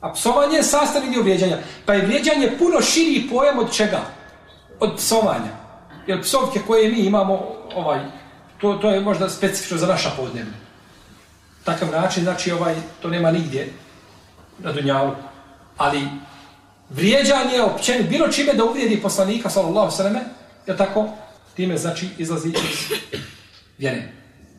A 0.01 0.13
psovanje 0.13 0.57
je 0.57 0.63
sastavni 0.63 1.09
dio 1.09 1.21
vrijeđanja. 1.21 1.57
Pa 1.85 1.93
je 1.93 2.05
vrijeđanje 2.05 2.51
puno 2.59 2.81
širi 2.81 3.27
pojam 3.29 3.59
od 3.59 3.73
čega? 3.73 4.01
Od 4.79 4.95
psovanja. 4.97 5.57
Jer 6.07 6.21
psovke 6.21 6.59
koje 6.67 6.91
mi 6.91 6.99
imamo, 6.99 7.33
ovaj, 7.75 7.99
to, 8.61 8.73
to 8.73 8.89
je 8.89 9.01
možda 9.01 9.29
specifično 9.29 9.77
za 9.77 9.87
naša 9.87 10.09
podnevna. 10.17 10.53
Takav 11.63 11.91
način, 11.91 12.23
znači, 12.23 12.51
ovaj, 12.51 12.75
to 13.01 13.09
nema 13.09 13.31
nigdje 13.31 13.73
na 14.59 14.71
Dunjalu. 14.71 15.11
Ali 15.77 16.07
vrijeđanje 16.89 17.53
je 17.53 17.63
općen, 17.63 18.07
bilo 18.09 18.27
čime 18.27 18.53
da 18.53 18.63
uvrijedi 18.63 19.01
poslanika, 19.01 19.49
sallallahu 19.49 19.91
sallame, 19.91 20.19
je 20.67 20.77
tako, 20.77 21.09
time, 21.55 21.77
znači, 21.77 22.09
izlazi 22.17 22.49
iz 22.49 22.99
vjere. 23.77 24.11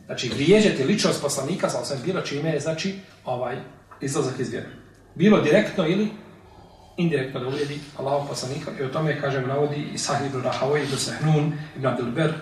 Znači, 0.05 0.29
vrijeđati 0.29 0.83
ličnost 0.83 1.21
poslanika, 1.21 1.69
sallallahu 1.69 1.87
sallame, 1.87 2.05
bilo 2.05 2.21
čime 2.21 2.49
je, 2.49 2.59
znači, 2.59 2.99
ovaj, 3.25 3.57
izlazak 4.01 4.39
iz 4.39 4.49
vjere 4.49 4.78
bilo 5.19 5.41
direktno 5.41 5.87
ili 5.87 6.07
indirektno 6.97 7.39
da 7.39 7.47
uvrijedi 7.47 7.79
Allahov 7.97 8.27
poslanika 8.27 8.71
i 8.79 8.83
o 8.83 8.89
tome, 8.89 9.21
kažem, 9.21 9.47
navodi 9.47 9.89
i 9.93 9.97
Sahih 9.97 10.29
ibn 10.29 10.41
Rahavoj, 10.43 10.83
ibn 10.83 10.97
Sahnun, 10.97 11.53
ibn 11.75 11.87
Abdelber, 11.87 12.33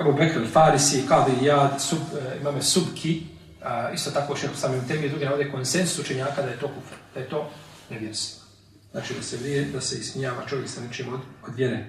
Ebu 0.00 0.12
Bekr, 0.12 0.40
Farisi, 0.52 1.04
Kadi 1.08 1.44
Jad, 1.44 1.80
sub, 1.80 1.98
e, 1.98 2.38
imame 2.40 2.62
Subki, 2.62 3.22
a, 3.62 3.90
isto 3.90 4.10
tako 4.10 4.36
šeho 4.36 4.54
samim 4.54 4.88
temi 4.88 5.06
i 5.06 5.08
drugi 5.08 5.24
navode 5.24 5.50
konsensus 5.50 5.98
učenjaka 5.98 6.42
da 6.42 6.48
je 6.48 6.58
to 6.58 6.66
kufr, 6.66 6.94
da 7.14 7.20
je 7.20 7.28
to 7.28 7.50
nevjerstvo. 7.90 8.44
Znači 8.90 9.14
da 9.14 9.22
se 9.22 9.36
vrije, 9.36 9.64
da 9.64 9.80
se 9.80 9.98
ismijava 9.98 10.46
čovjek 10.46 10.68
sa 10.68 10.80
ničim 10.80 11.14
od, 11.14 11.20
od 11.48 11.56
vjere. 11.56 11.86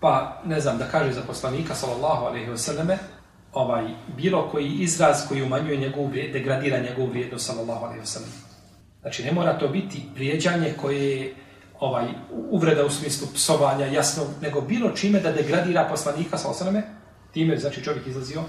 Pa, 0.00 0.42
ne 0.44 0.60
znam, 0.60 0.78
da 0.78 0.88
kaže 0.88 1.12
za 1.12 1.22
poslanika, 1.22 1.74
sallallahu 1.74 2.24
alaihi 2.24 2.50
wasallame, 2.50 2.96
ovaj, 3.52 3.84
bilo 4.16 4.48
koji 4.50 4.68
izraz 4.68 5.28
koji 5.28 5.42
umanjuje 5.42 5.76
njegovu 5.76 6.06
vrijednost, 6.06 6.38
degradira 6.38 6.78
njegovu 6.78 7.10
vrijednost, 7.10 7.46
sallallahu 7.46 7.84
alaihi 7.84 8.02
wasallam. 8.02 8.49
Znači, 9.00 9.24
ne 9.24 9.32
mora 9.32 9.58
to 9.58 9.68
biti 9.68 10.02
prijeđanje 10.14 10.74
koje 10.80 11.16
je 11.16 11.34
ovaj, 11.80 12.06
uvreda 12.50 12.84
u 12.84 12.90
smislu 12.90 13.28
psovanja, 13.34 13.86
jasno, 13.86 14.24
nego 14.42 14.60
bilo 14.60 14.90
čime 14.90 15.20
da 15.20 15.32
degradira 15.32 15.88
poslanika, 15.90 16.38
sa 16.38 16.48
osaname, 16.48 16.82
time, 17.32 17.58
znači, 17.58 17.84
čovjek 17.84 18.06
izlazio 18.06 18.42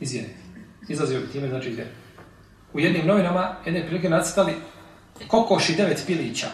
iz 0.00 0.12
vjere. 0.12 0.28
Izlazio 0.88 1.20
bi 1.20 1.32
time, 1.32 1.48
znači, 1.48 1.70
iz 1.70 1.76
vjere. 1.76 1.90
U 2.72 2.80
jednim 2.80 3.06
novinama, 3.06 3.56
jedne 3.64 3.86
prilike 3.86 4.08
nacitali 4.08 4.52
i 5.68 5.76
devet 5.76 6.02
pilića. 6.06 6.46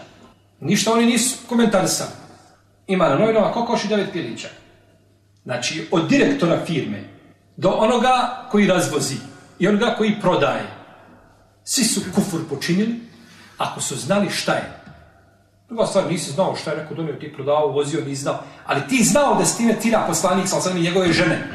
Ništa 0.60 0.92
oni 0.92 1.06
nisu 1.06 1.36
komentarisali. 1.48 2.10
Ima 2.86 3.08
na 3.08 3.18
novinama 3.18 3.52
i 3.84 3.88
devet 3.88 4.12
pilića. 4.12 4.48
Znači, 5.44 5.88
od 5.90 6.08
direktora 6.08 6.64
firme 6.66 7.04
do 7.56 7.70
onoga 7.70 8.46
koji 8.50 8.66
razvozi 8.66 9.16
i 9.58 9.68
onoga 9.68 9.94
koji 9.98 10.20
prodaje. 10.20 10.66
Svi 11.64 11.84
su 11.84 12.00
kufur 12.14 12.40
počinili 12.48 13.07
ako 13.58 13.80
su 13.80 13.96
znali 13.96 14.30
šta 14.30 14.52
je. 14.52 14.78
Druga 15.68 15.86
stvar, 15.86 16.06
nisi 16.10 16.32
znao 16.32 16.56
šta 16.56 16.70
je 16.70 16.76
neko 16.76 16.94
donio, 16.94 17.14
ti 17.14 17.32
prodao, 17.32 17.66
vozio, 17.66 18.04
nisi 18.04 18.22
znao. 18.22 18.38
Ali 18.66 18.88
ti 18.88 19.04
znao 19.04 19.34
da 19.34 19.44
s 19.44 19.56
time 19.56 19.80
tira 19.80 20.04
poslanik, 20.06 20.48
sa 20.48 20.70
i 20.70 20.80
njegove 20.80 21.12
žene. 21.12 21.48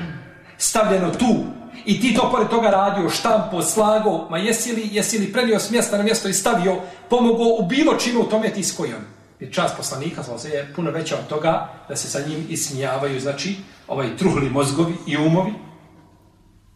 Stavljeno 0.57 1.11
tu. 1.11 1.45
I 1.85 2.01
ti 2.01 2.13
to 2.15 2.31
pored 2.31 2.47
toga 2.47 2.69
radio, 2.69 3.09
štampo, 3.09 3.61
slago, 3.61 4.27
ma 4.29 4.37
jesi 4.37 4.71
li, 4.71 4.89
jesi 4.91 5.17
li 5.17 5.33
prenio 5.33 5.59
s 5.59 5.71
mjesta 5.71 5.97
na 5.97 6.03
mjesto 6.03 6.27
i 6.27 6.33
stavio, 6.33 6.77
pomogao 7.09 7.57
u 7.59 7.65
bilo 7.67 7.95
čime 7.95 8.19
u 8.19 8.29
tome 8.29 8.49
ti 8.49 8.63
s 8.63 8.75
kojom. 8.75 9.01
Jer 9.39 9.53
čast 9.53 9.77
poslanika 9.77 10.23
sam 10.23 10.51
je 10.51 10.73
puno 10.75 10.91
veća 10.91 11.15
od 11.15 11.27
toga 11.27 11.69
da 11.89 11.95
se 11.95 12.07
sa 12.07 12.19
njim 12.27 12.45
ismijavaju, 12.49 13.19
znači, 13.19 13.55
ovaj 13.87 14.17
truhli 14.17 14.49
mozgovi 14.49 14.95
i 15.07 15.17
umovi 15.17 15.53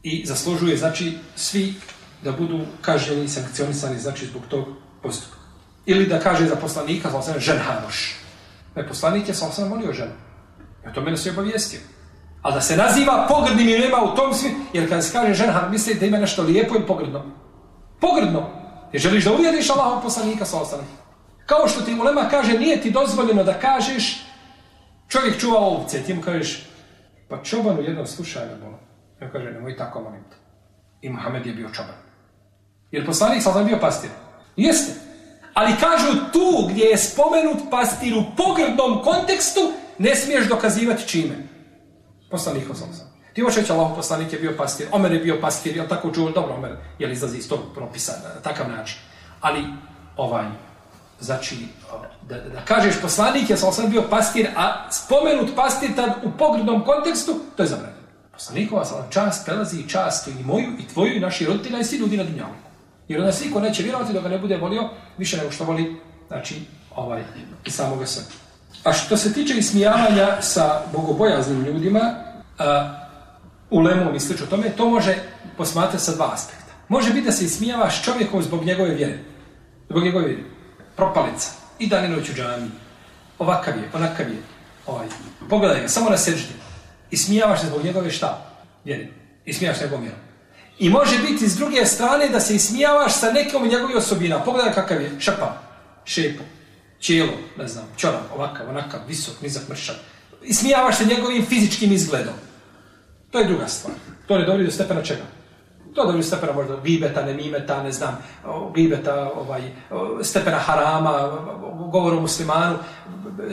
i 0.04 0.26
zaslužuje, 0.26 0.78
znači, 0.78 1.18
svi 1.36 1.74
da 2.24 2.32
budu 2.32 2.60
kažnjeni 2.82 3.24
i 3.24 3.30
sankcionisani, 3.30 4.00
znači, 4.00 4.26
zbog 4.26 4.42
tog 4.50 4.66
postupak. 5.02 5.40
Ili 5.86 6.06
da 6.06 6.20
kaže 6.20 6.46
za 6.46 6.56
poslanika, 6.56 7.12
sa 7.12 7.18
osam, 7.18 7.40
žen 7.40 7.58
hamoš. 7.58 8.16
Ne, 8.76 8.88
poslanik 8.88 9.28
je 9.28 9.34
sa 9.34 9.48
osam 9.48 9.70
molio 9.70 9.94
ženu. 9.94 10.12
Ja 10.86 10.94
to 10.94 11.02
mene 11.02 11.18
se 11.18 11.32
obavijestio. 11.32 11.80
Ali 12.42 12.54
da 12.54 12.62
se 12.62 12.78
naziva 12.78 13.26
pogrdnim 13.30 13.70
imenima 13.70 13.98
u 14.04 14.16
tom 14.16 14.34
svi, 14.34 14.56
jer 14.74 14.90
kada 14.90 15.02
se 15.02 15.14
kaže 15.14 15.34
žen 15.34 15.52
hamoš, 15.52 15.72
misli 15.72 15.94
da 15.94 16.06
ima 16.06 16.18
nešto 16.18 16.44
lijepo 16.44 16.76
i 16.76 16.88
pogrdno. 16.88 17.26
Pogrdno. 18.00 18.50
Jer 18.92 19.02
želiš 19.02 19.26
da 19.26 19.34
uvijediš 19.34 19.70
Allahom 19.70 20.02
poslanika 20.02 20.46
sa 20.46 20.62
osam. 20.62 20.80
Kao 21.46 21.68
što 21.68 21.82
ti 21.82 21.98
ulema 22.00 22.28
kaže, 22.30 22.60
nije 22.60 22.82
ti 22.82 22.92
dozvoljeno 22.92 23.44
da 23.44 23.60
kažeš 23.60 24.26
čovjek 25.08 25.40
čuva 25.40 25.60
ovce, 25.60 26.04
ti 26.04 26.14
mu 26.14 26.22
kažeš, 26.22 26.68
pa 27.30 27.44
čobanu 27.44 27.82
jednom 27.82 28.08
slušaj 28.08 28.46
me 28.46 28.56
bolo. 28.56 28.80
Ja 29.22 29.32
kaže, 29.32 29.52
nemoj 29.52 29.78
tako 29.78 30.02
molim 30.02 30.24
te. 30.30 30.36
I 31.02 31.10
Muhammed 31.10 31.46
je 31.46 31.54
bio 31.54 31.70
čoban. 31.70 31.96
Jer 32.92 33.06
poslanik 33.06 33.44
sa 33.44 33.64
bio 33.64 33.78
pastir. 33.82 34.10
Jeste. 34.58 34.92
Ali 35.54 35.74
kažu 35.80 36.08
tu 36.34 36.68
gdje 36.70 36.84
je 36.84 36.98
spomenut 36.98 37.58
pastir 37.72 38.14
u 38.14 38.24
pogrdnom 38.38 39.04
kontekstu, 39.04 39.62
ne 39.98 40.16
smiješ 40.16 40.48
dokazivati 40.48 41.08
čime. 41.08 41.36
Poslanik 42.32 42.70
osam. 42.70 42.88
Ti 43.34 43.44
možeš 43.44 43.58
reći, 43.58 43.72
Allah 43.72 43.92
poslanik 43.96 44.34
je 44.34 44.40
bio 44.40 44.54
pastir, 44.58 44.88
Omer 44.92 45.12
je 45.12 45.20
bio 45.20 45.38
pastir, 45.42 45.78
je 45.78 45.88
tako 45.88 46.12
čuo, 46.12 46.32
dobro, 46.32 46.54
Omer, 46.54 46.72
je 47.00 47.08
li 47.08 47.14
izlazi 47.14 47.38
iz 47.38 47.50
tog 47.50 47.60
propisa 47.76 48.12
na 48.24 48.42
takav 48.42 48.70
način. 48.70 48.98
Ali, 49.42 49.64
ovaj, 50.18 50.46
znači, 51.20 51.58
da, 52.30 52.40
da 52.40 52.66
kažeš 52.66 53.02
poslanik 53.02 53.50
je 53.50 53.58
sam 53.58 53.90
bio 53.90 54.04
pastir, 54.10 54.48
a 54.56 54.92
spomenut 54.92 55.56
pastir 55.56 55.96
tad 55.96 56.10
u 56.24 56.30
pogrdnom 56.38 56.86
kontekstu, 56.86 57.40
to 57.56 57.64
je 57.64 57.70
zabranjeno. 57.70 58.08
Poslanikova 58.34 58.86
sam 58.86 59.08
čast 59.10 59.46
prelazi 59.46 59.90
čast 59.90 60.28
i 60.28 60.44
moju, 60.44 60.68
i 60.80 60.88
tvoju, 60.94 61.16
i 61.16 61.20
naši 61.20 61.46
roditelja, 61.46 61.80
i 61.80 61.84
svi 61.84 61.98
ljudi 61.98 62.18
na 62.18 62.24
dunjavu. 62.24 62.54
Jer 63.08 63.20
onda 63.20 63.32
svi 63.32 63.50
neće 63.62 63.84
vjerovati 63.84 64.14
da 64.14 64.22
ga 64.22 64.30
ne 64.30 64.38
bude 64.38 64.58
volio, 64.58 64.90
više 65.18 65.38
nego 65.38 65.52
što 65.52 65.64
voli, 65.64 65.96
znači, 66.28 66.56
ovaj, 66.96 67.24
i 67.66 67.72
samoga 67.72 68.06
sebe. 68.06 68.28
A 68.84 68.94
što 68.94 69.18
se 69.18 69.34
tiče 69.34 69.58
ismijavanja 69.58 70.42
sa 70.42 70.82
bogobojaznim 70.94 71.64
ljudima, 71.64 72.14
a, 72.58 72.94
u 73.70 73.80
lemu 73.80 74.16
i 74.16 74.20
slično 74.20 74.46
tome, 74.46 74.70
to 74.70 74.90
može 74.90 75.16
posmatrati 75.58 76.04
sa 76.04 76.16
dva 76.16 76.34
aspekta. 76.34 76.74
Može 76.88 77.14
biti 77.14 77.26
da 77.26 77.32
se 77.32 77.46
ismijavaš 77.46 78.04
čovjekom 78.04 78.44
zbog 78.44 78.66
njegove 78.66 78.96
vjere. 78.96 79.20
Zbog 79.90 80.04
njegove 80.04 80.26
vjere. 80.26 80.44
Propalica. 80.96 81.50
I 81.80 81.88
Daninović 81.88 82.30
u 82.30 82.34
džami. 82.34 82.72
Ovakav 83.40 83.78
je, 83.78 83.90
onakav 83.94 84.30
je. 84.30 84.38
Ovaj. 84.86 85.08
Pogledaj 85.50 85.82
ga, 85.82 85.88
samo 85.88 86.10
na 86.10 86.18
sežnje. 86.18 86.56
Ismijavaš 87.12 87.62
se 87.62 87.68
zbog 87.68 87.84
njegove 87.84 88.12
šta? 88.12 88.46
Vjere. 88.86 89.08
Ismijavaš 89.46 89.78
se 89.78 89.84
njegovom 89.84 90.04
vjerom. 90.04 90.27
I 90.80 90.90
može 90.90 91.20
biti 91.20 91.50
s 91.50 91.58
druge 91.58 91.86
strane 91.86 92.30
da 92.30 92.40
se 92.40 92.56
ismijavaš 92.56 93.14
sa 93.20 93.32
nekom 93.32 93.68
njegovih 93.68 93.96
osobina. 93.96 94.44
Pogledaj 94.44 94.74
kakav 94.74 95.02
je 95.02 95.12
šapa, 95.20 95.54
šepo, 96.06 96.44
čijelo, 97.00 97.34
ne 97.58 97.68
znam, 97.68 97.86
čorav, 97.98 98.22
ovakav, 98.36 98.70
onakav, 98.70 99.00
visok, 99.08 99.42
nizak, 99.42 99.70
mršav. 99.70 99.96
Ismijavaš 100.44 100.98
se 100.98 101.06
njegovim 101.06 101.46
fizičkim 101.46 101.92
izgledom. 101.92 102.34
To 103.32 103.40
je 103.40 103.46
druga 103.46 103.68
stvar. 103.68 103.96
To 104.28 104.38
ne 104.38 104.46
dovodi 104.46 104.66
do 104.66 104.72
stepena 104.72 105.04
čega? 105.04 105.22
To 105.96 106.02
dovodi 106.02 106.18
do 106.18 106.24
stepena 106.24 106.54
možda 106.54 106.78
gibeta, 106.84 107.26
nemimeta, 107.26 107.84
ne 107.84 107.92
znam, 107.92 108.18
gibeta, 108.76 109.32
ovaj, 109.36 109.62
stepena 110.24 110.58
harama, 110.58 111.32
govor 111.92 112.14
o 112.14 112.22
muslimanu, 112.22 112.78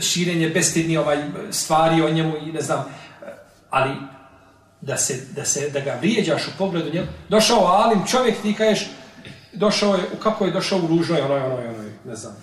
širenje 0.00 0.48
bestidni 0.48 0.96
ovaj, 0.96 1.24
stvari 1.50 2.02
o 2.02 2.10
njemu 2.10 2.36
i 2.36 2.52
ne 2.52 2.60
znam. 2.60 2.84
Ali 3.70 3.90
da 4.86 4.96
se, 4.96 5.20
da 5.36 5.44
se 5.44 5.70
da 5.70 5.80
ga 5.80 5.96
vrijeđaš 6.00 6.48
u 6.48 6.50
pogledu 6.58 6.90
njega. 6.94 7.06
Došao 7.28 7.66
Alim, 7.66 8.06
čovjek 8.06 8.42
ti 8.42 8.54
kažeš, 8.54 8.90
došao 9.52 9.94
je, 9.94 10.02
kako 10.22 10.44
je 10.44 10.52
došao 10.52 10.78
u 10.78 10.86
ružnoj, 10.86 11.20
onoj, 11.20 11.40
onoj, 11.40 11.68
onoj, 11.68 11.92
ne 12.04 12.16
znam, 12.16 12.36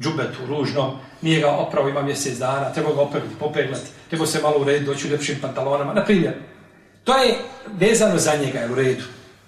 džubetu, 0.00 0.46
ružno, 0.48 0.98
nije 1.22 1.40
ga 1.40 1.50
opravo, 1.50 1.88
ima 1.88 2.02
mjesec 2.02 2.38
dana, 2.38 2.72
treba 2.72 2.94
ga 2.94 3.00
operiti, 3.00 3.34
popeglati, 3.40 3.90
treba 4.08 4.26
se 4.26 4.42
malo 4.42 4.60
urediti, 4.60 4.86
doći 4.86 5.08
u 5.08 5.10
lepšim 5.10 5.38
pantalonama, 5.42 5.94
na 5.94 6.04
primjer. 6.04 6.34
To 7.04 7.16
je 7.16 7.34
vezano 7.66 8.18
za 8.18 8.36
njega, 8.36 8.58
je 8.58 8.72
u 8.72 8.74
redu. 8.74 9.04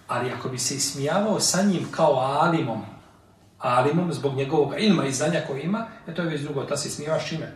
Ali 0.09 0.31
ako 0.31 0.49
bi 0.49 0.59
se 0.59 0.75
ismijavao 0.75 1.41
sa 1.41 1.63
njim 1.63 1.89
kao 1.91 2.13
Alimom, 2.15 2.83
Alimom 3.59 4.13
zbog 4.13 4.35
njegovog 4.35 4.75
ilma 4.79 5.07
i 5.07 5.13
znanja 5.13 5.41
koje 5.47 5.63
ima, 5.63 5.87
je 6.07 6.15
to 6.15 6.23
je 6.23 6.29
već 6.29 6.41
drugo, 6.41 6.65
ta 6.65 6.77
se 6.77 6.89
ismijavaš 6.89 7.29
čime? 7.29 7.53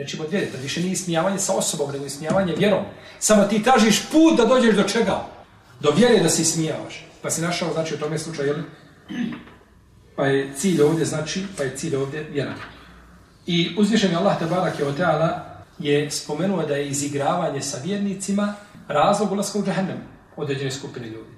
Znači, 0.00 0.16
pod 0.16 0.30
vjeri, 0.30 0.46
to 0.46 0.58
više 0.62 0.80
nije 0.80 0.92
ismijavanje 0.92 1.38
sa 1.38 1.52
osobom, 1.52 1.92
nego 1.92 2.04
ismijavanje 2.04 2.54
vjerom. 2.58 2.84
Samo 3.18 3.44
ti 3.44 3.62
tražiš 3.62 4.02
put 4.12 4.36
da 4.36 4.44
dođeš 4.44 4.76
do 4.76 4.82
čega? 4.82 5.26
Do 5.80 5.90
vjere 5.90 6.20
da 6.22 6.28
se 6.28 6.42
ismijavaš. 6.42 7.06
Pa 7.22 7.30
si 7.30 7.42
našao, 7.42 7.72
znači, 7.72 7.94
u 7.94 7.98
tome 7.98 8.18
slučaju, 8.18 8.48
jel? 8.48 8.62
Pa 10.16 10.26
je 10.26 10.52
cilj 10.56 10.82
ovdje, 10.82 11.04
znači, 11.04 11.44
pa 11.56 11.62
je 11.62 11.76
cilj 11.76 11.96
ovdje 11.96 12.22
vjera. 12.22 12.54
I 13.46 13.74
uzvišen 13.78 14.10
je 14.10 14.16
Allah, 14.16 14.38
Tebarak 14.38 14.78
je 14.78 14.86
oteala, 14.86 15.44
je 15.78 16.10
spomenuo 16.10 16.66
da 16.66 16.76
je 16.76 16.88
izigravanje 16.88 17.62
sa 17.62 17.78
vjernicima 17.84 18.54
razlog 18.88 19.32
ulaska 19.32 19.58
u 19.58 19.64
džahennem 19.64 19.98
određene 20.36 20.70
skupine 20.70 21.06
ljudi. 21.06 21.30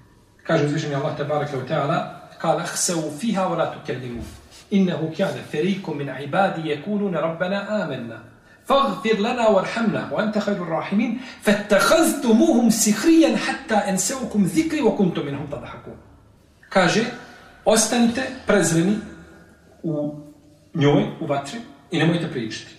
Kaže 0.42 0.64
uzvišen 0.64 0.90
je 0.90 0.96
Allah, 0.96 1.16
Tebarak 1.16 1.52
je 1.52 1.58
oteala, 1.58 2.28
kala 2.38 2.62
hseu 2.62 3.10
fiha 3.20 3.42
wa 3.42 3.58
la 3.58 3.74
tukellimu. 3.74 4.22
Innehu 4.70 5.10
kjane 5.16 5.42
feriku 5.50 5.94
min 5.94 6.10
ibadi 6.24 6.68
jekunune 6.68 7.20
rabbena 7.20 7.66
amenna. 7.68 8.31
فاغفر 8.71 9.17
لنا 9.19 9.47
وارحمنا 9.47 10.09
وأنت 10.11 10.37
خير 10.37 10.55
الراحمين 10.55 11.19
فاتخذتموهم 11.41 12.69
سخريا 12.69 13.37
حتى 13.37 13.75
أنسوكم 13.75 14.43
ذكري 14.43 14.81
وكنتم 14.81 15.25
منهم 15.25 15.47
تضحكون 15.47 15.97
kaže 16.69 17.05
ostanite 17.65 18.21
prezreni 18.47 18.95
u 19.83 20.15
njoj, 20.73 21.03
u 21.21 21.25
vatri 21.25 21.59
i 21.91 21.99
nemojte 21.99 22.31
pričati. 22.31 22.71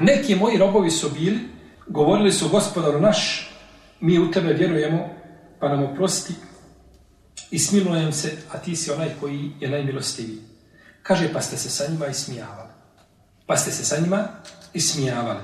Neki 0.00 0.34
moji 0.34 0.58
robovi 0.58 0.90
su 0.90 1.10
bili, 1.10 1.38
govorili 1.86 2.32
su 2.32 2.48
gospodaru 2.48 3.00
naš, 3.00 3.50
mi 4.00 4.18
u 4.18 4.30
tebe 4.30 4.52
vjerujemo, 4.52 5.08
pa 5.60 5.68
nam 5.68 5.82
oprosti 5.82 6.34
i 7.50 7.58
smilujem 7.58 8.12
se, 8.12 8.32
a 8.52 8.58
ti 8.58 8.76
si 8.76 8.90
onaj 8.90 9.08
koji 9.20 9.50
je 9.60 9.70
najmilostiviji. 9.70 10.38
Kaže, 11.02 11.32
pa 11.32 11.40
ste 11.40 11.56
se 11.56 11.70
sa 11.70 11.92
njima 11.92 12.06
ismijavali 12.06 12.74
pa 13.46 13.56
ste 13.56 13.70
se 13.70 13.84
sa 13.84 14.00
njima 14.00 14.28
ismijavali. 14.73 15.39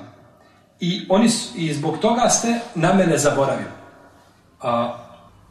I, 0.79 1.05
oni 1.09 1.29
su, 1.29 1.57
I 1.57 1.73
zbog 1.73 1.97
toga 1.97 2.29
ste 2.29 2.59
na 2.75 2.93
mene 2.93 3.17
zaboravili. 3.17 3.69
A, 4.61 4.97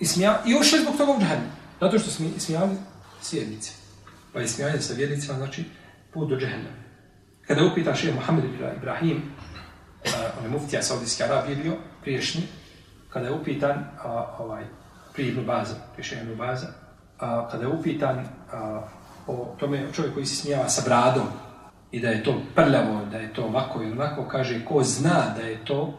ismija, 0.01 0.43
I 0.47 0.55
ušli 0.55 0.79
zbog 0.81 0.97
toga 0.97 1.13
u 1.13 1.21
džahenu. 1.21 1.47
Zato 1.81 1.99
što 1.99 2.11
smo 2.11 2.27
ismijavali 2.37 2.77
s 3.23 3.33
vjernicima. 3.33 3.77
Pa 4.33 4.41
ismijavanje 4.41 4.81
sa 4.81 4.95
vjernicima 4.95 5.35
znači 5.35 5.65
put 6.13 6.29
do 6.29 6.37
džehennema. 6.37 6.85
Kada 7.47 7.61
je 7.61 7.67
upitan 7.67 7.95
šehe 7.95 8.15
Mohamed 8.15 8.45
Ibrahim, 8.77 9.23
on 10.39 10.45
je 10.45 10.51
muftija 10.51 10.83
Saudijske 10.83 11.25
Arabije 11.25 11.57
bio, 11.57 11.77
priješnji, 12.03 12.43
kada 13.09 13.27
je 13.27 13.35
upitan, 13.35 13.85
a, 14.05 14.37
ovaj, 14.39 14.65
prije 15.13 15.29
Ibn 15.29 15.47
Baza, 15.47 15.75
prije 15.93 16.05
šehe 16.05 16.23
Ibn 16.23 16.37
Baza, 16.37 16.67
a, 17.19 17.49
kada 17.51 17.63
je 17.63 17.69
upitan 17.69 18.27
a, 18.53 18.81
o 19.27 19.57
tome 19.59 19.87
čovjek 19.93 20.15
koji 20.15 20.27
se 20.27 20.37
smijava 20.37 20.69
sa 20.69 20.83
bradom 20.85 21.27
i 21.95 22.01
da 22.01 22.09
je 22.09 22.23
to 22.23 22.35
prljavo, 22.55 23.05
da 23.11 23.19
je 23.19 23.33
to 23.33 23.45
ovako 23.45 23.83
i 23.83 23.91
onako, 23.91 24.29
kaže 24.29 24.65
ko 24.65 24.83
zna 24.83 25.35
da 25.37 25.43
je 25.43 25.65
to 25.65 25.99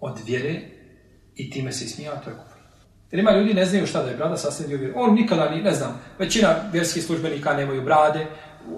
od 0.00 0.18
vjere 0.26 0.60
i 1.36 1.50
time 1.50 1.72
se 1.72 1.84
ismijava, 1.84 2.16
to 2.16 2.30
je 2.30 2.36
kufr. 2.36 2.58
Jer 3.10 3.20
ima 3.20 3.30
ljudi 3.30 3.54
ne 3.54 3.66
znaju 3.66 3.86
šta 3.86 4.02
da 4.02 4.10
je 4.10 4.16
brada 4.16 4.36
sastavio 4.36 4.68
dio 4.68 4.78
vjere. 4.78 4.94
On 4.96 5.14
nikada 5.14 5.50
ni, 5.50 5.62
ne 5.62 5.74
znam, 5.74 6.00
većina 6.18 6.54
vjerskih 6.72 7.04
službenika 7.04 7.52
nemaju 7.52 7.82
brade, 7.82 8.26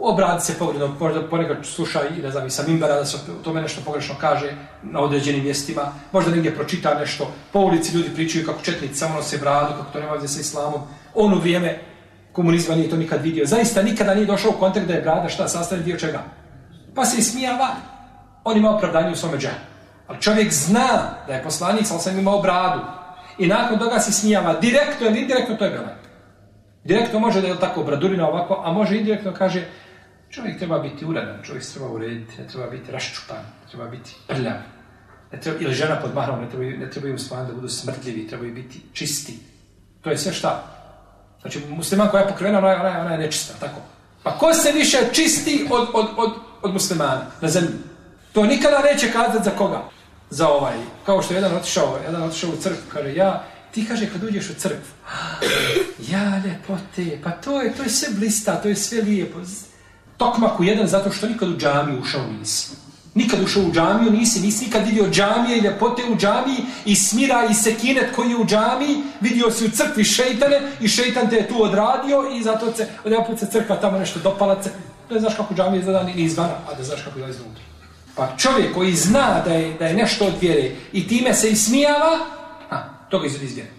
obradi 0.00 0.40
se 0.40 0.58
pogledno, 0.58 0.96
možda 1.00 1.28
ponekad 1.28 1.56
sluša 1.62 2.00
i 2.16 2.22
ne 2.22 2.30
znam, 2.30 2.46
i 2.46 2.50
sa 2.50 2.62
mimbara 2.68 2.94
da 2.94 3.04
se 3.04 3.16
o 3.40 3.42
tome 3.44 3.62
nešto 3.62 3.80
pogrešno 3.84 4.14
kaže 4.20 4.54
na 4.82 5.00
određenim 5.00 5.44
mjestima, 5.44 5.92
možda 6.12 6.30
negdje 6.30 6.54
pročita 6.54 6.94
nešto, 6.94 7.32
po 7.52 7.60
ulici 7.60 7.96
ljudi 7.96 8.10
pričaju 8.14 8.46
kako 8.46 8.62
četnici 8.62 8.94
samo 8.94 9.14
nose 9.14 9.38
bradu, 9.38 9.74
kako 9.78 9.92
to 9.92 10.00
nema 10.00 10.12
veze 10.12 10.28
sa 10.28 10.40
islamom. 10.40 10.80
On 11.14 11.34
u 11.34 11.38
vrijeme 11.38 11.78
komunizma 12.32 12.74
nije 12.74 12.90
to 12.90 12.96
nikad 12.96 13.22
vidio. 13.22 13.46
Zaista 13.46 13.82
nikada 13.82 14.14
nije 14.14 14.26
došao 14.26 14.50
u 14.50 14.60
kontakt 14.60 14.86
da 14.86 14.94
je 14.94 15.02
brada 15.02 15.28
šta 15.28 15.48
sastavio 15.48 15.84
dio 15.84 15.96
čega. 15.96 16.41
Pa 16.94 17.04
se 17.04 17.18
ismijava, 17.18 17.68
on 18.44 18.56
ima 18.56 18.70
opravdanje 18.70 19.12
u 19.12 19.16
svome 19.16 19.38
džahnu. 19.38 19.60
Ali 20.06 20.20
čovjek 20.20 20.52
zna 20.52 20.88
da 21.26 21.32
je 21.32 21.42
poslanik, 21.42 21.86
sam 21.86 21.98
sam 21.98 22.18
imao 22.18 22.42
bradu. 22.42 22.80
I 23.38 23.46
nakon 23.46 23.78
toga 23.78 23.98
se 23.98 24.10
ismijava 24.10 24.60
direktno 24.60 25.06
ili 25.06 25.20
indirektno, 25.20 25.56
to 25.56 25.64
je 25.64 25.70
belaj. 25.70 25.94
Direktno 26.84 27.18
može 27.18 27.40
da 27.40 27.48
je 27.48 27.60
tako 27.60 27.82
bradurina 27.82 28.28
ovako, 28.28 28.62
a 28.64 28.72
može 28.72 28.96
indirektno 28.96 29.32
kaže 29.34 29.64
čovjek 30.30 30.58
treba 30.58 30.78
biti 30.78 31.04
uredan, 31.04 31.42
čovjek 31.42 31.64
treba 31.72 31.88
urediti, 31.88 32.42
ne 32.42 32.48
treba 32.48 32.70
biti 32.70 32.92
raščupan, 32.92 33.36
ne 33.36 33.70
treba 33.70 33.88
biti 33.88 34.16
prljav. 34.26 34.56
Ne 35.32 35.40
treba, 35.40 35.58
ili 35.60 35.74
žena 35.74 36.00
pod 36.00 36.14
mahrom, 36.14 36.40
ne 36.40 36.48
treba, 36.48 36.64
ne 36.64 36.90
treba 36.90 37.08
im 37.08 37.16
da 37.30 37.54
budu 37.54 37.68
smrtljivi, 37.68 38.28
treba 38.28 38.44
biti 38.44 38.82
čisti. 38.92 39.38
To 40.00 40.10
je 40.10 40.18
sve 40.18 40.32
šta? 40.32 40.64
Znači, 41.40 41.60
musliman 41.68 42.08
koja 42.08 42.22
je 42.22 42.28
pokrivena, 42.28 42.58
ona 42.58 42.70
je, 42.70 42.80
ona 42.80 42.88
je, 42.88 43.00
ona 43.00 43.12
je 43.12 43.18
nečista, 43.18 43.54
tako. 43.60 43.80
Pa 44.22 44.38
ko 44.38 44.54
se 44.54 44.72
više 44.72 44.98
čisti 45.12 45.68
od, 45.70 45.88
od, 45.94 46.06
od, 46.16 46.32
od 46.62 46.72
muslimana 46.72 47.26
na 47.40 47.48
zemlji? 47.48 47.74
To 48.32 48.46
nikada 48.46 48.78
neće 48.78 49.12
kazati 49.12 49.44
za 49.44 49.50
koga? 49.50 49.82
Za 50.30 50.48
ovaj, 50.48 50.74
kao 51.06 51.22
što 51.22 51.34
je 51.34 51.38
jedan 51.38 51.56
otišao, 51.56 51.98
jedan 52.06 52.22
otišao 52.22 52.50
u 52.50 52.62
crkvu, 52.62 52.82
kaže, 52.92 53.14
ja, 53.14 53.44
ti 53.70 53.86
kaže 53.88 54.10
kad 54.12 54.24
uđeš 54.24 54.50
u 54.50 54.54
crkvu, 54.54 54.92
ja 56.12 56.42
ljepote, 56.44 57.20
pa 57.24 57.30
to 57.30 57.60
je, 57.60 57.72
to 57.76 57.82
je 57.82 57.88
sve 57.88 58.08
blista, 58.14 58.62
to 58.62 58.68
je 58.68 58.76
sve 58.76 59.02
lijepo. 59.02 59.38
Tokmaku 60.16 60.64
jedan 60.64 60.86
zato 60.86 61.12
što 61.12 61.28
nikad 61.28 61.48
u 61.48 61.56
džamiju 61.56 62.00
ušao 62.00 62.26
nisi. 62.38 62.70
Nikad 63.14 63.40
ušao 63.42 63.62
u 63.62 63.72
džamiju 63.72 64.10
nisi, 64.10 64.40
nisi 64.40 64.64
nikad 64.64 64.86
vidio 64.86 65.10
džamije 65.10 65.58
i 65.58 65.60
ljepote 65.60 66.02
u 66.12 66.16
džamiji 66.16 66.58
i 66.84 66.96
smira 66.96 67.48
i 67.50 67.54
sekinet 67.54 68.14
koji 68.16 68.30
je 68.30 68.36
u 68.36 68.46
džamiji, 68.46 68.96
vidio 69.20 69.50
si 69.50 69.66
u 69.66 69.70
crkvi 69.70 70.04
šeitane 70.04 70.60
i 70.80 70.88
šeitan 70.88 71.30
te 71.30 71.36
je 71.36 71.48
tu 71.48 71.62
odradio 71.62 72.30
i 72.36 72.42
zato 72.42 72.72
se, 72.76 72.88
odjedan 73.04 73.38
se 73.38 73.46
crkva 73.52 73.76
tamo 73.76 73.98
nešto 73.98 74.20
dopala, 74.20 74.62
ne 75.12 75.20
znaš 75.20 75.34
kako 75.34 75.54
džamija 75.54 75.80
izgleda 75.80 76.02
ni 76.02 76.12
izvana, 76.16 76.54
a 76.70 76.74
da 76.74 76.84
znaš 76.84 77.02
kako 77.02 77.18
je 77.18 77.30
iznutra. 77.30 77.62
Pa 78.16 78.28
čovjek 78.38 78.74
koji 78.74 78.94
zna 78.94 79.42
da 79.44 79.52
je, 79.52 79.74
da 79.78 79.86
je 79.86 79.94
nešto 79.94 80.26
od 80.26 80.34
vjere 80.40 80.70
i 80.92 81.08
time 81.08 81.34
se 81.34 81.50
ismijava, 81.50 82.18
toga 83.08 83.26
izvedi 83.26 83.44
iz 83.44 83.54
vjere. 83.54 83.70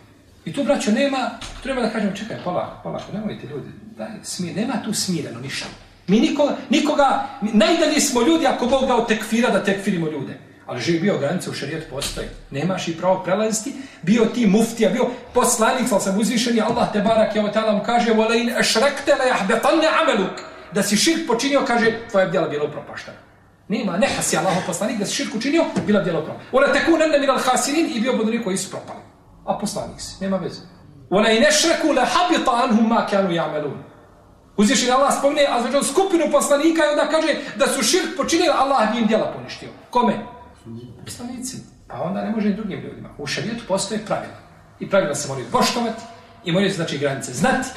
I 0.46 0.54
tu, 0.54 0.63
braćo, 0.63 0.91
nema, 0.91 1.30
treba 1.63 1.82
da 1.82 1.89
kažemo, 1.89 2.15
čekaj, 2.15 2.38
polako, 2.43 2.84
polako, 2.84 3.12
nemojte 3.13 3.48
ljudi, 3.48 3.69
daj, 3.98 4.08
smir, 4.24 4.56
nema 4.56 4.74
tu 4.86 4.93
smireno 4.93 5.39
ništa. 5.39 5.67
Mi 6.08 6.19
nikoga, 6.19 6.58
nikoga, 6.69 7.28
najdalje 7.41 8.00
smo 8.00 8.22
ljudi 8.22 8.48
ako 8.48 8.65
Bog 8.65 8.88
dao 8.88 9.06
tekfira 9.06 9.50
da 9.50 9.63
tekfirimo 9.63 10.12
ljude. 10.12 10.39
Ali 10.65 10.82
živi 10.82 11.00
bio 11.00 11.17
granice 11.17 11.50
u 11.50 11.54
šarijetu 11.54 11.86
postoji. 11.89 12.28
Nemaš 12.52 12.88
i 12.88 12.98
pravo 12.98 13.24
prelaziti. 13.24 13.74
Bio 14.02 14.26
ti 14.26 14.48
muftija, 14.48 14.89
bio 14.89 15.10
poslanik, 15.34 15.91
ali 15.91 16.02
sam 16.02 16.19
uzvišen, 16.19 16.62
Allah 16.62 16.93
te 16.93 17.00
barak, 17.00 17.36
ja 17.36 17.43
o 17.43 17.72
mu 17.74 17.84
kaže, 17.86 18.12
وَلَيْنْ 18.12 18.60
أَشْرَكْتَ 18.60 19.08
لَيَحْبَطَنَّ 19.08 19.84
عَمَلُكَ. 20.00 20.53
Da 20.73 20.83
si 20.83 20.97
širk 20.97 21.27
počinio, 21.27 21.63
kaže, 21.67 21.99
tvoja 22.12 22.25
djela 22.25 22.47
bila 22.47 22.63
upropaštena. 22.63 23.17
Nema, 23.67 23.97
ne 23.97 24.07
hasi 24.07 24.38
Allaho 24.38 24.62
poslanik, 24.67 24.99
da 24.99 25.05
si 25.05 25.15
širk 25.15 25.36
učinio, 25.36 25.65
bila 25.86 26.03
djela 26.03 26.19
upropaštena. 26.19 26.51
Vole 26.51 26.73
teku 26.73 26.97
nende 26.97 27.19
minal 27.19 27.39
hasirin 27.39 27.91
i 27.95 27.99
bio 27.99 28.17
budu 28.17 28.43
koji 28.43 28.57
su 28.57 28.69
propali 28.71 29.03
a 29.45 29.57
poslanik 29.57 30.01
si, 30.01 30.23
nema 30.23 30.38
veze. 30.38 30.62
Ona 31.09 31.31
i 31.31 31.39
nešreku 31.39 31.91
le 31.93 32.01
habita 32.05 32.51
anhum 32.63 32.88
ma 32.88 33.05
kanu 33.07 33.29
ja'melun. 33.29 33.77
Uzvišen 34.57 34.91
Allah 34.91 35.13
spomne, 35.19 35.45
a 35.49 35.62
znači 35.62 35.88
skupinu 35.88 36.31
poslanika 36.31 36.86
i 36.86 36.89
onda 36.89 37.09
kaže 37.09 37.36
da 37.55 37.67
su 37.67 37.83
širk 37.83 38.17
počinili, 38.17 38.49
Allah 38.49 38.91
bi 38.91 38.99
im 38.99 39.07
djela 39.07 39.33
poništio. 39.36 39.69
Kome? 39.89 40.13
Poslanici. 41.05 41.57
Pa 41.88 42.01
onda 42.01 42.21
ne 42.21 42.31
može 42.31 42.49
i 42.49 42.53
drugim 42.53 42.79
ljudima. 42.79 43.09
U 43.17 43.27
šarijetu 43.27 43.63
postoje 43.67 44.05
pravila. 44.05 44.36
I 44.79 44.89
pravila 44.89 45.15
se 45.15 45.27
moraju 45.27 45.47
poštovati 45.51 46.01
i 46.45 46.51
moraju 46.51 46.69
se 46.69 46.75
znači 46.75 46.97
granice 46.97 47.33
znati. 47.33 47.69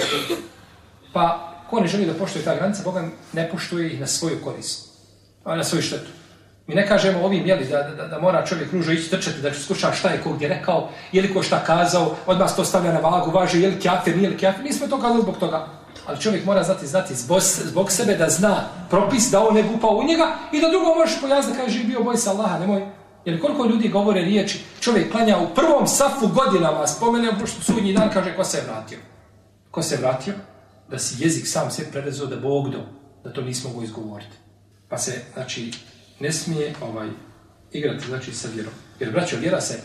Pa 1.12 1.55
ko 1.70 1.80
ne 1.80 1.86
želi 1.86 2.06
da 2.06 2.14
poštuje 2.14 2.44
ta 2.44 2.54
granica, 2.54 2.82
Boga 2.84 3.04
ne 3.32 3.50
poštuje 3.50 3.92
ih 3.92 4.00
na 4.00 4.06
svoju 4.06 4.36
korist. 4.44 4.88
Na 5.44 5.64
svoju 5.64 5.82
štetu. 5.82 6.10
Mi 6.66 6.74
ne 6.74 6.88
kažemo 6.88 7.24
ovim, 7.24 7.46
jeli, 7.46 7.64
da, 7.64 7.82
da, 7.82 8.06
da 8.06 8.18
mora 8.18 8.46
čovjek 8.46 8.72
ružo 8.72 8.92
ići 8.92 9.10
trčati, 9.10 9.40
da 9.40 9.54
skuša 9.54 9.92
šta 9.92 10.08
je 10.08 10.22
ko 10.22 10.32
gdje 10.32 10.48
rekao, 10.48 10.88
je 11.12 11.22
li 11.22 11.34
ko 11.34 11.42
šta 11.42 11.64
kazao, 11.64 12.16
odmah 12.26 12.56
to 12.56 12.64
stavlja 12.64 12.92
na 12.92 13.00
vagu, 13.00 13.30
važe, 13.30 13.60
je 13.60 13.68
li 13.68 13.80
kjafir, 13.80 14.16
nije 14.16 14.30
li 14.30 14.38
kjafir, 14.38 14.64
nismo 14.64 14.86
to 14.86 15.00
kazali 15.00 15.22
zbog 15.22 15.38
toga. 15.38 15.66
Ali 16.06 16.20
čovjek 16.20 16.44
mora 16.44 16.62
znati, 16.62 16.86
znati 16.86 17.14
zbog, 17.14 17.40
zbog 17.40 17.92
sebe 17.92 18.14
da 18.14 18.30
zna 18.30 18.64
propis, 18.90 19.30
da 19.30 19.48
on 19.48 19.54
ne 19.54 19.62
gupa 19.62 19.86
u 19.86 20.04
njega 20.04 20.34
i 20.52 20.60
da 20.60 20.68
drugo 20.68 20.94
možeš 20.94 21.20
pojasniti 21.20 21.58
kaže, 21.58 21.84
bio 21.84 22.02
boj 22.02 22.16
se 22.16 22.30
Allaha, 22.30 22.58
nemoj. 22.58 22.86
Jer 23.24 23.40
koliko 23.40 23.64
ljudi 23.64 23.88
govore 23.88 24.20
riječi, 24.20 24.64
čovjek 24.80 25.12
klanja 25.12 25.38
u 25.38 25.54
prvom 25.54 25.86
safu 25.86 26.28
godinama, 26.28 26.86
spomenem, 26.86 27.38
pošto 27.40 27.62
sudnji 27.62 27.92
dan 27.92 28.10
kaže 28.12 28.36
ko 28.36 28.44
se 28.44 28.58
je 28.58 28.64
vratio. 28.64 28.98
Ko 29.70 29.82
se 29.82 29.94
je 29.94 29.98
vratio? 29.98 30.34
Da 30.90 30.98
si 30.98 31.22
jezik 31.22 31.46
sam 31.46 31.70
sve 31.70 31.84
prerezao 31.90 32.26
da 32.26 32.36
Bog 32.36 32.70
do, 32.70 32.82
da 33.24 33.32
to 33.32 33.40
nismo 33.40 33.70
go 33.70 33.82
izgovoriti. 33.82 34.36
Pa 34.88 34.98
se, 34.98 35.22
znači, 35.34 35.72
ne 36.20 36.32
smije 36.32 36.74
ovaj 36.80 37.08
igrati 37.72 38.06
znači 38.06 38.32
sa 38.32 38.48
vjerom. 38.54 38.72
Jer 39.00 39.12
braćo, 39.12 39.36
vjera 39.36 39.60
se 39.60 39.80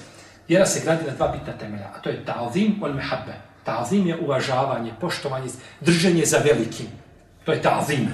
vjera 0.51 0.65
se 0.65 0.81
gradi 0.83 1.05
na 1.07 1.13
dva 1.15 1.27
bitna 1.27 1.53
temelja, 1.57 1.87
a 1.95 2.01
to 2.01 2.09
je 2.09 2.25
ta'zim 2.25 2.79
wal 2.81 2.93
mehabbe. 2.93 3.33
Ta'zim 3.65 4.07
je 4.07 4.17
uvažavanje, 4.19 4.91
poštovanje, 5.01 5.49
drženje 5.79 6.25
za 6.25 6.37
velikim. 6.37 6.87
To 7.45 7.51
je 7.51 7.61
ta'zim. 7.61 8.07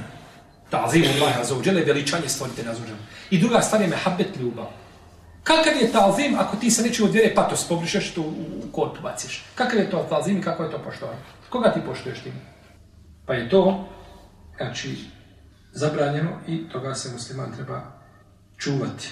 Ta'zim 0.71 1.05
Allah 1.15 1.39
azza 1.39 1.55
je 1.55 1.61
jalla 1.65 1.81
veličanje 1.85 2.29
stvoritelja 2.29 2.71
azza 2.71 2.83
I 3.29 3.39
druga 3.39 3.61
stvar 3.61 3.81
je 3.81 3.87
mehabbet 3.87 4.37
ljubav. 4.39 4.65
Kakav 5.43 5.73
je 5.81 5.91
ta'zim 5.91 6.35
ako 6.39 6.57
ti 6.57 6.71
se 6.71 6.83
nečim 6.83 7.05
od 7.05 7.11
vjere 7.11 7.35
patos 7.35 7.67
pogrišeš, 7.67 8.13
tu 8.13 8.21
u, 8.21 8.33
u 8.67 8.71
korpu 8.71 9.01
baciš? 9.01 9.45
Kakav 9.55 9.79
je 9.79 9.89
to 9.89 10.07
ta'zim 10.09 10.39
i 10.39 10.41
kako 10.41 10.63
je 10.63 10.71
to 10.71 10.77
poštovanje? 10.77 11.19
Koga 11.49 11.73
ti 11.73 11.79
poštuješ 11.85 12.19
tim? 12.19 12.33
Pa 13.26 13.34
je 13.34 13.48
to, 13.48 13.88
znači, 14.56 14.96
zabranjeno 15.72 16.30
i 16.48 16.68
toga 16.68 16.94
se 16.94 17.12
musliman 17.12 17.52
treba 17.52 17.82
čuvati. 18.58 19.08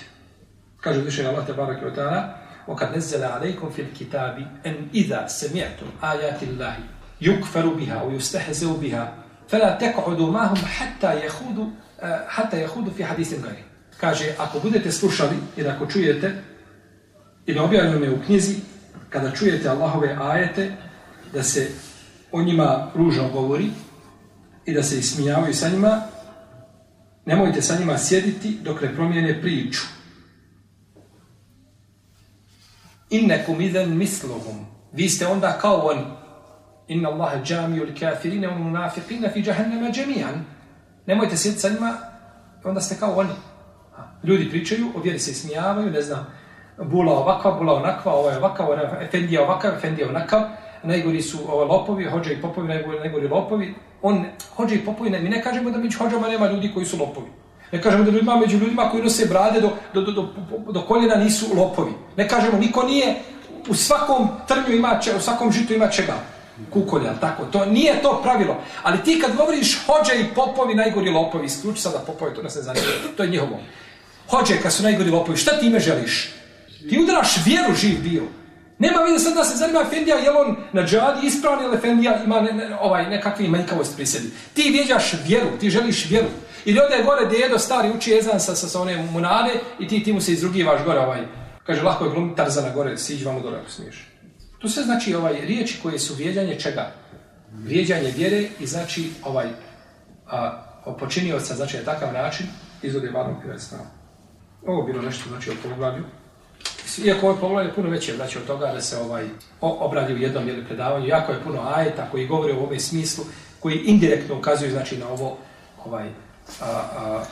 Kaže 0.81 1.01
više 1.01 1.27
Allah 1.27 1.47
tabarak 1.47 1.83
i 1.83 1.97
ta'ala 1.97 2.41
وَقَدْ 2.69 2.97
نَزَّلَ 2.97 3.25
عَلَيْكُمْ 3.25 3.71
فِي 3.71 3.83
الْكِتَابِ 3.83 4.37
أَنْ 4.67 4.75
إِذَا 4.95 5.27
سَمِعْتُمْ 5.27 5.87
آيَاتِ 6.03 6.43
اللَّهِ 6.43 6.77
يُكْفَرُ 7.21 7.67
بِهَا 7.67 8.03
وَيُسْتَحْزِوْ 8.03 8.77
بِهَا 8.77 9.15
فَلَا 9.49 9.79
تَقْعُدُوا 9.79 10.31
مَاهُمْ 10.31 10.57
حَتَّى 10.57 11.27
يَخُودُوا 11.27 11.69
حَتَّى 12.29 12.63
يَخُودُوا 12.63 12.93
فِي 12.93 13.05
حَدِيثٍ 13.05 13.33
غَيْرِ 13.35 13.65
Kaže, 14.01 14.35
ako 14.39 14.61
budete 14.61 14.93
slušali 14.93 15.37
i 15.57 15.67
ako 15.67 15.87
čujete 15.87 16.43
i 17.47 17.55
na 17.55 17.65
objavljeno 17.65 18.15
u 18.15 18.25
knjizi, 18.27 18.57
kada 19.11 19.31
čujete 19.31 19.69
Allahove 19.69 20.17
ajete, 20.21 20.73
da 21.33 21.43
se 21.43 21.69
o 22.33 22.43
njima 22.43 22.91
ružno 22.95 23.29
govori 23.29 23.71
i 24.66 24.74
da 24.74 24.84
se 24.84 25.00
ismijavaju 25.00 25.54
sa 25.54 25.70
njima, 25.70 26.02
Nemojte 27.26 27.62
sa 27.62 27.80
njima 27.80 27.98
sjediti 27.98 28.58
dok 28.64 28.82
ne 28.82 28.96
promijene 28.96 29.42
priču. 29.42 29.82
Innekum 33.10 33.62
idhen 33.62 33.98
mislohum. 33.98 34.66
Vi 34.94 35.10
ste 35.10 35.28
onda 35.28 35.58
kao 35.62 35.76
oni. 35.76 36.04
Inna 36.88 37.10
Allahe 37.10 37.44
džamiju 37.44 37.84
li 37.84 37.96
kafirine 37.96 38.50
unu 38.50 38.64
munafiqine 38.64 39.34
fi 39.34 39.44
jahannama 39.46 39.92
džemijan. 39.92 40.46
Nemojte 41.06 41.38
sjediti 41.38 41.62
sa 41.62 41.70
njima, 41.70 41.98
onda 42.64 42.82
ste 42.82 42.96
kao 42.96 43.14
oni. 43.14 43.34
Ljudi 44.24 44.50
pričaju, 44.50 44.88
ovdje 44.96 45.20
se 45.20 45.32
ismijavaju, 45.32 45.92
ne 45.92 46.02
znam, 46.02 46.28
bula 46.78 47.14
ovakva, 47.14 47.52
bula 47.52 47.74
onakva, 47.74 48.14
ovo 48.14 48.30
je 48.30 48.38
ovakav, 48.38 48.66
ovo 48.66 48.76
je 48.76 48.90
efendija 49.02 49.44
ovakav, 49.44 49.74
efendija 49.78 50.10
onakav, 50.10 50.42
najgori 50.86 51.22
su 51.22 51.38
ovo, 51.48 51.66
lopovi, 51.66 52.06
hođe 52.06 52.34
i 52.34 52.42
popovi, 52.42 52.68
najgori, 52.68 53.00
najgori 53.00 53.28
lopovi, 53.28 53.74
on 54.02 54.26
hođe 54.56 54.76
i 54.76 54.86
popovi, 54.86 55.10
ne, 55.10 55.20
mi 55.20 55.30
ne 55.30 55.44
kažemo 55.44 55.72
da 55.72 55.78
među 55.78 55.98
hođama 55.98 56.28
nema 56.28 56.48
ljudi 56.48 56.72
koji 56.74 56.86
su 56.86 56.98
lopovi. 56.98 57.28
Ne 57.72 57.82
kažemo 57.82 58.04
da 58.04 58.12
ljudima 58.12 58.36
među 58.36 58.58
ljudima 58.58 58.90
koji 58.90 59.04
nose 59.04 59.26
brade 59.26 59.62
do, 59.62 59.70
do, 59.94 60.02
do, 60.02 60.12
do, 60.12 60.28
do 60.72 60.82
koljena 60.82 61.16
nisu 61.16 61.46
lopovi. 61.56 61.92
Ne 62.18 62.28
kažemo, 62.28 62.58
niko 62.58 62.84
nije, 62.84 63.16
u 63.70 63.74
svakom 63.74 64.28
trnju 64.48 64.76
ima, 64.76 65.00
če, 65.00 65.16
u 65.16 65.20
svakom 65.20 65.52
žitu 65.52 65.74
ima 65.74 65.88
čega. 65.88 66.14
kukolja, 66.74 67.14
tako, 67.20 67.46
to 67.46 67.66
nije 67.66 68.02
to 68.02 68.20
pravilo. 68.24 68.56
Ali 68.84 69.04
ti 69.04 69.20
kad 69.20 69.36
govoriš 69.36 69.86
hođe 69.86 70.22
i 70.22 70.34
popovi, 70.36 70.76
najgori 70.76 71.10
lopovi, 71.10 71.46
isključi 71.46 71.82
sada 71.82 72.00
popovi, 72.00 72.36
to 72.36 72.44
nas 72.44 72.56
ne 72.56 72.62
zanima, 72.62 72.86
to 73.18 73.24
je 73.24 73.30
njihovo. 73.30 73.60
Hođe 74.30 74.62
kad 74.62 74.74
su 74.74 74.84
najgori 74.84 75.12
lopovi, 75.12 75.38
šta 75.38 75.60
ti 75.60 75.68
ime 75.68 75.80
želiš? 75.80 76.34
Ti 76.90 77.00
udaraš 77.00 77.46
vjeru 77.46 77.74
živ 77.76 78.02
bio. 78.04 78.24
Nema 78.80 79.00
vidio 79.04 79.20
sad 79.20 79.34
da 79.34 79.44
se 79.44 79.58
zanima 79.58 79.82
Efendija, 79.82 80.16
je 80.18 80.32
on 80.32 80.56
na 80.74 80.86
džadi 80.86 81.28
ispravan 81.28 81.66
ili 81.66 81.76
Efendija 81.76 82.24
ima 82.24 82.42
ne, 82.42 82.54
ne, 82.54 82.78
ovaj, 82.82 83.10
nekakve 83.10 83.48
manjkavost 83.48 83.96
pri 83.96 84.06
sebi. 84.06 84.32
Ti 84.54 84.70
vjeđaš 84.72 85.14
vjeru, 85.28 85.48
ti 85.60 85.70
želiš 85.70 86.10
vjeru. 86.10 86.28
Ili 86.66 86.80
ode 86.80 87.04
gore 87.04 87.26
dedo 87.26 87.60
stari 87.60 87.92
uči 87.98 88.12
jezan 88.12 88.40
sa, 88.40 88.56
sa, 88.56 88.68
sa 88.68 88.82
one 88.82 88.98
munade 88.98 89.52
i 89.80 89.88
ti, 89.88 90.04
ti 90.04 90.14
mu 90.14 90.22
se 90.22 90.32
izrugivaš 90.32 90.84
gore 90.86 91.00
ovaj. 91.00 91.22
Kaže, 91.66 91.82
lako 91.82 92.06
je 92.06 92.12
glumit 92.12 92.38
Tarzana 92.38 92.70
gore, 92.70 92.98
siđi 92.98 93.26
vamo 93.26 93.40
gore 93.40 93.58
ako 93.58 93.70
smiješ. 93.70 94.08
To 94.60 94.70
sve 94.70 94.84
znači 94.84 95.16
ovaj 95.16 95.34
riječi 95.34 95.80
koje 95.84 96.00
su 96.00 96.14
vrijeđanje 96.14 96.60
čega? 96.60 96.92
Vrijeđanje 97.54 98.14
vjere 98.18 98.48
i 98.60 98.68
znači 98.68 99.12
ovaj 99.24 99.48
a, 100.28 100.62
počinioca, 101.00 101.56
znači 101.56 101.78
na 101.78 101.84
takav 101.84 102.14
način 102.14 102.46
izvode 102.82 103.10
varnog 103.10 103.38
piratstva. 103.42 103.78
Ovo 104.66 104.84
bilo 104.84 105.02
nešto 105.02 105.30
znači 105.30 105.50
o 105.50 105.54
poglavlju. 105.64 106.04
Iako 107.04 107.30
ovo 107.30 107.38
poglavlje 107.40 107.74
puno 107.74 107.90
veće 107.90 108.16
znači 108.16 108.38
od 108.38 108.46
toga 108.46 108.72
da 108.72 108.82
se 108.82 108.98
ovaj 108.98 109.26
obradi 109.62 110.14
u 110.14 110.18
jednom 110.18 110.48
jeli, 110.48 110.66
predavanju, 110.66 111.08
jako 111.08 111.32
je 111.32 111.44
puno 111.44 111.62
ajeta 111.76 112.08
koji 112.12 112.28
govore 112.28 112.54
u 112.54 112.58
ovome 112.58 112.80
smislu, 112.80 113.26
koji 113.60 113.78
indirektno 113.78 114.38
ukazuju 114.38 114.72
znači 114.72 114.98
na 114.98 115.08
ovo 115.10 115.38
ovaj 115.86 116.10
a, 116.62 116.66
a, 116.98 117.24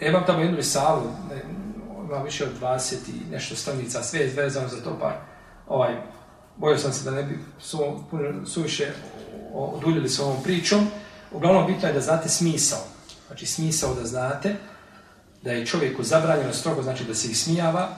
ja 0.00 0.08
imam 0.08 0.26
tamo 0.26 0.40
jednu 0.40 0.56
risalu, 0.56 1.02
ne, 1.30 1.42
više 2.24 2.44
od 2.44 2.50
20 2.60 2.94
i 3.08 3.30
nešto 3.30 3.56
stranica, 3.56 4.02
sve 4.02 4.20
je 4.20 4.32
vezano 4.36 4.68
za 4.68 4.80
to, 4.84 4.98
pa 5.00 5.20
ovaj, 5.68 5.96
bojio 6.56 6.78
sam 6.78 6.92
se 6.92 7.04
da 7.04 7.10
ne 7.10 7.22
bi 7.22 7.38
su, 7.60 7.78
suviše 8.46 8.92
oduljili 9.52 10.08
s 10.08 10.18
ovom 10.20 10.42
pričom. 10.42 10.86
Uglavnom, 11.32 11.66
bitno 11.66 11.88
je 11.88 11.94
da 11.94 12.00
znate 12.00 12.28
smisao. 12.28 12.78
Znači, 13.26 13.46
smisao 13.46 13.94
da 13.94 14.06
znate 14.06 14.54
da 15.42 15.52
je 15.52 15.66
čovjeku 15.66 16.02
zabranjeno 16.02 16.52
strogo, 16.52 16.82
znači 16.82 17.04
da 17.04 17.14
se 17.14 17.28
ismijava, 17.28 17.88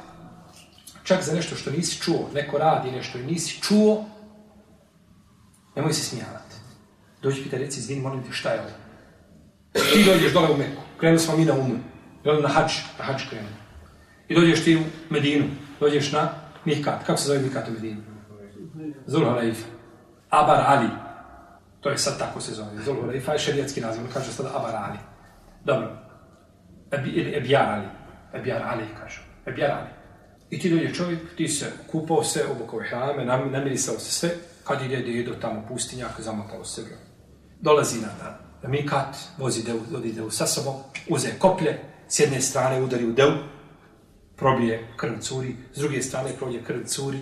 čak 1.02 1.22
za 1.22 1.34
nešto 1.34 1.56
što 1.56 1.70
nisi 1.70 2.00
čuo, 2.00 2.30
neko 2.34 2.58
radi 2.58 2.90
nešto 2.90 3.18
i 3.18 3.22
nisi 3.22 3.62
čuo, 3.62 4.04
nemoj 5.76 5.92
se 5.92 6.02
smijavati. 6.02 6.56
Dođi 7.22 7.42
pita, 7.42 7.56
reci, 7.56 7.80
izvini, 7.80 8.00
molim 8.00 8.22
te, 8.22 8.32
šta 8.32 8.50
je 8.50 8.60
ovo? 8.60 8.70
Ti 9.72 10.04
dođeš 10.04 10.32
dole 10.32 10.50
u 10.50 10.56
Meku, 10.56 10.82
krenuli 11.00 11.18
smo 11.18 11.36
mi 11.36 11.44
na 11.44 11.54
umu, 11.54 11.78
na 12.24 12.48
hač, 12.48 12.72
na 12.98 13.04
hač 13.04 13.22
krenuli. 13.30 13.54
I 14.28 14.34
dođeš 14.34 14.64
ti 14.64 14.76
u 14.76 14.80
Medinu, 15.10 15.44
dođeš 15.80 16.12
na 16.12 16.30
Mikat, 16.64 17.06
kako 17.06 17.18
se 17.18 17.26
zove 17.26 17.38
Mikat 17.38 17.68
u 17.68 17.72
Medinu? 17.72 18.02
Zulhulaifa. 19.06 19.66
Abar 20.30 20.64
Ali. 20.66 20.88
To 21.80 21.90
je 21.90 21.98
sad 21.98 22.18
tako 22.18 22.40
se 22.40 22.54
zove. 22.54 22.70
Zulhulaifa 22.84 23.32
je 23.32 23.38
šerijatski 23.38 23.80
naziv. 23.80 24.04
On 24.04 24.10
kaže 24.12 24.32
sada 24.32 24.48
Abar 24.54 24.76
Ali. 24.76 24.98
Dobro. 25.64 25.88
Ebi, 26.90 27.34
Ebjar 27.36 27.68
Ali. 27.68 27.86
Ebjar 28.34 28.62
Ali 28.64 28.84
kažu. 29.00 29.20
Ebjar 29.46 29.70
Ali. 29.70 30.01
I 30.52 30.58
ti 30.58 30.70
dođe 30.70 30.94
čovjek, 30.94 31.20
ti 31.36 31.48
se 31.48 31.72
kupao 31.90 32.24
se, 32.24 32.44
obukao 32.50 32.80
hrame, 32.88 33.24
namirisao 33.24 33.98
se 33.98 34.12
sve, 34.12 34.30
kad 34.64 34.82
ide 34.82 34.96
dedo 34.96 35.34
tamo 35.40 35.64
pustinjak, 35.68 36.20
zamotao 36.20 36.64
se 36.64 36.82
ga. 36.82 36.96
Dolazi 37.60 38.00
na 38.00 38.08
dan. 38.22 38.34
Na 38.62 38.68
mikat, 38.68 39.16
vozi 39.38 39.62
devu, 39.62 39.80
vodi 39.90 40.12
devu 40.12 40.30
sa 40.30 40.46
sobom, 40.46 40.74
uze 41.08 41.28
koplje, 41.38 41.78
s 42.08 42.20
jedne 42.20 42.40
strane 42.40 42.82
udari 42.82 43.06
u 43.06 43.12
devu, 43.12 43.32
probije 44.36 44.88
krv 44.96 45.18
curi, 45.20 45.56
s 45.74 45.78
druge 45.78 46.02
strane 46.02 46.30
probije 46.38 46.64
krv 46.64 46.84
curi, 46.86 47.18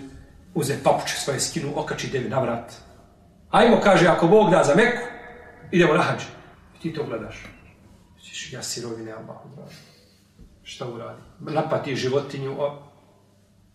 uze 0.53 0.75
papuče 0.83 1.15
svoje 1.15 1.39
skinu, 1.39 1.73
okači 1.75 2.09
devi 2.11 2.29
na 2.29 2.39
vrat. 2.39 2.73
Ajmo, 3.49 3.79
kaže, 3.83 4.07
ako 4.07 4.27
Bog 4.27 4.51
da 4.51 4.63
za 4.63 4.75
Meku, 4.75 5.07
idemo 5.71 5.93
na 5.93 6.03
hađe. 6.03 6.25
I 6.77 6.81
ti 6.81 6.93
to 6.93 7.03
gledaš. 7.03 7.45
Ja 8.51 8.63
sirovine, 8.63 9.11
Allahu, 9.11 9.49
dragi. 9.55 9.75
Šta 10.63 10.87
uradi? 10.87 11.21
Napati 11.39 11.95
životinju, 11.95 12.55
o 12.61 12.90